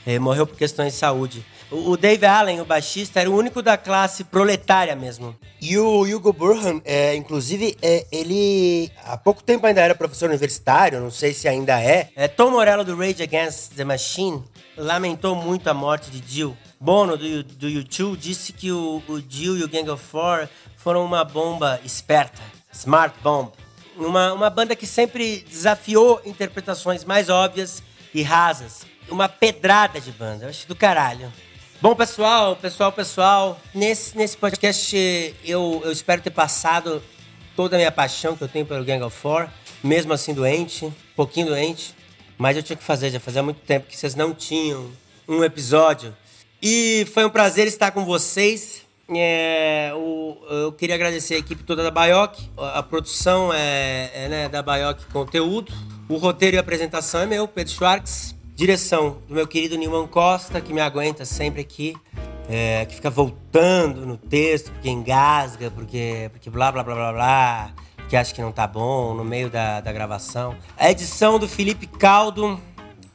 É, 0.05 0.17
morreu 0.17 0.47
por 0.47 0.57
questões 0.57 0.93
de 0.93 0.99
saúde. 0.99 1.45
O, 1.71 1.95
Dave 1.95 2.25
Allen, 2.25 2.61
o 2.61 2.65
baixista, 2.65 3.19
era 3.19 3.29
o 3.29 3.37
único 3.37 3.61
da 3.61 3.77
classe 3.77 4.23
proletária 4.23 4.95
mesmo. 4.95 5.35
E 5.61 5.77
o 5.77 6.01
Hugo 6.01 6.33
Burhan, 6.33 6.81
é, 6.83 7.15
inclusive, 7.15 7.77
é, 7.79 8.07
ele 8.11 8.91
há 9.05 9.15
pouco 9.15 9.43
tempo 9.43 9.67
ainda 9.67 9.81
era 9.81 9.93
professor 9.93 10.29
universitário, 10.29 10.99
não 10.99 11.11
sei 11.11 11.31
se 11.31 11.47
ainda 11.47 11.79
é. 11.79 12.09
é 12.15 12.27
Tom 12.27 12.49
Morello 12.51 12.83
do 12.83 12.95
Rage 12.95 13.21
Against 13.21 13.75
the 13.75 13.83
Machine 13.83 14.43
lamentou 14.75 15.35
muito 15.35 15.69
a 15.69 15.73
morte 15.73 16.09
de 16.09 16.23
Jill. 16.27 16.57
Bono 16.79 17.15
do, 17.15 17.43
do 17.43 17.69
YouTube 17.69 18.17
disse 18.17 18.51
que 18.51 18.71
o, 18.71 19.03
o 19.07 19.21
Jill 19.29 19.57
e 19.57 19.63
o 19.63 19.67
Gang 19.69 19.87
of 19.91 20.03
Four 20.03 20.47
foram 20.75 21.05
uma 21.05 21.23
bomba 21.23 21.79
esperta, 21.83 22.41
smart 22.73 23.15
bomb. 23.21 23.51
Uma, 23.95 24.33
uma 24.33 24.49
banda 24.49 24.75
que 24.75 24.87
sempre 24.87 25.45
desafiou 25.47 26.21
interpretações 26.25 27.03
mais 27.03 27.29
óbvias 27.29 27.83
e 28.11 28.23
rasas. 28.23 28.87
Uma 29.09 29.27
pedrada 29.27 29.99
de 29.99 30.11
banda, 30.11 30.45
eu 30.45 30.49
acho 30.49 30.67
do 30.67 30.75
caralho. 30.75 31.31
Bom, 31.81 31.95
pessoal, 31.95 32.57
pessoal, 32.57 32.91
pessoal, 32.91 33.61
nesse, 33.73 34.17
nesse 34.17 34.35
podcast 34.35 34.93
eu, 35.45 35.81
eu 35.85 35.91
espero 35.93 36.21
ter 36.21 36.29
passado 36.29 37.01
toda 37.55 37.77
a 37.77 37.79
minha 37.79 37.91
paixão 37.91 38.35
que 38.35 38.43
eu 38.43 38.49
tenho 38.49 38.65
pelo 38.65 38.83
Gang 38.83 39.01
of 39.01 39.15
Four, 39.15 39.47
mesmo 39.81 40.11
assim 40.11 40.33
doente, 40.33 40.87
um 40.87 40.93
pouquinho 41.15 41.47
doente, 41.47 41.95
mas 42.37 42.57
eu 42.57 42.63
tinha 42.63 42.75
que 42.75 42.83
fazer, 42.83 43.09
já 43.11 43.19
fazia 43.21 43.41
muito 43.41 43.61
tempo 43.61 43.87
que 43.87 43.95
vocês 43.95 44.13
não 44.13 44.33
tinham 44.33 44.91
um 45.25 45.41
episódio. 45.41 46.13
E 46.61 47.07
foi 47.13 47.23
um 47.23 47.29
prazer 47.29 47.65
estar 47.65 47.91
com 47.91 48.03
vocês. 48.03 48.85
É, 49.09 49.93
o, 49.95 50.37
eu 50.49 50.73
queria 50.73 50.95
agradecer 50.95 51.35
a 51.35 51.37
equipe 51.37 51.63
toda 51.63 51.81
da 51.81 51.89
Baioc, 51.89 52.41
a, 52.57 52.79
a 52.79 52.83
produção 52.83 53.53
é, 53.53 54.11
é 54.13 54.27
né, 54.27 54.49
da 54.49 54.61
Baioc 54.61 55.05
Conteúdo, 55.13 55.71
o 56.09 56.17
roteiro 56.17 56.57
e 56.57 56.57
a 56.57 56.61
apresentação 56.61 57.21
é 57.21 57.25
meu, 57.25 57.47
Pedro 57.47 57.71
Schwartz. 57.71 58.37
Direção 58.59 59.19
do 59.25 59.33
meu 59.33 59.47
querido 59.47 59.77
Nilman 59.77 60.05
Costa, 60.05 60.59
que 60.59 60.73
me 60.73 60.81
aguenta 60.81 61.23
sempre 61.23 61.61
aqui, 61.61 61.95
é, 62.49 62.85
que 62.85 62.95
fica 62.95 63.09
voltando 63.09 64.05
no 64.05 64.17
texto, 64.17 64.69
porque 64.73 64.89
engasga, 64.89 65.71
porque, 65.71 66.29
porque 66.33 66.49
blá 66.49 66.69
blá 66.69 66.83
blá 66.83 66.93
blá 66.93 67.13
blá, 67.13 67.73
que 68.09 68.17
acha 68.17 68.35
que 68.35 68.41
não 68.41 68.51
tá 68.51 68.67
bom 68.67 69.13
no 69.13 69.23
meio 69.23 69.49
da, 69.49 69.79
da 69.79 69.93
gravação. 69.93 70.57
A 70.77 70.91
edição 70.91 71.39
do 71.39 71.47
Felipe 71.47 71.87
Caldo. 71.87 72.59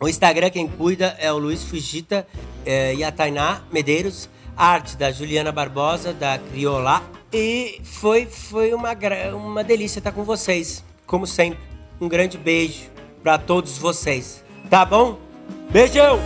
O 0.01 0.09
Instagram 0.09 0.49
quem 0.49 0.67
cuida 0.67 1.15
é 1.21 1.31
o 1.31 1.37
Luiz 1.37 1.63
Fugita 1.63 2.27
é, 2.65 2.95
e 2.95 3.05
a 3.05 3.13
Tainá 3.13 3.65
Medeiros. 3.71 4.31
Arte 4.57 4.97
da 4.97 5.13
Juliana 5.13 5.53
Barbosa, 5.53 6.15
da 6.15 6.39
Criola. 6.39 7.03
E 7.31 7.83
foi, 7.85 8.25
foi 8.25 8.73
uma, 8.73 8.97
uma 9.35 9.63
delícia 9.63 9.99
estar 9.99 10.13
com 10.13 10.25
vocês. 10.25 10.83
Como 11.07 11.27
sempre, 11.27 11.59
um 12.01 12.09
grande 12.09 12.39
beijo 12.39 12.85
para 13.23 13.37
todos 13.37 13.77
vocês. 13.77 14.43
Tá 14.71 14.87
bom? 14.87 15.23
Beijão! 15.75 16.21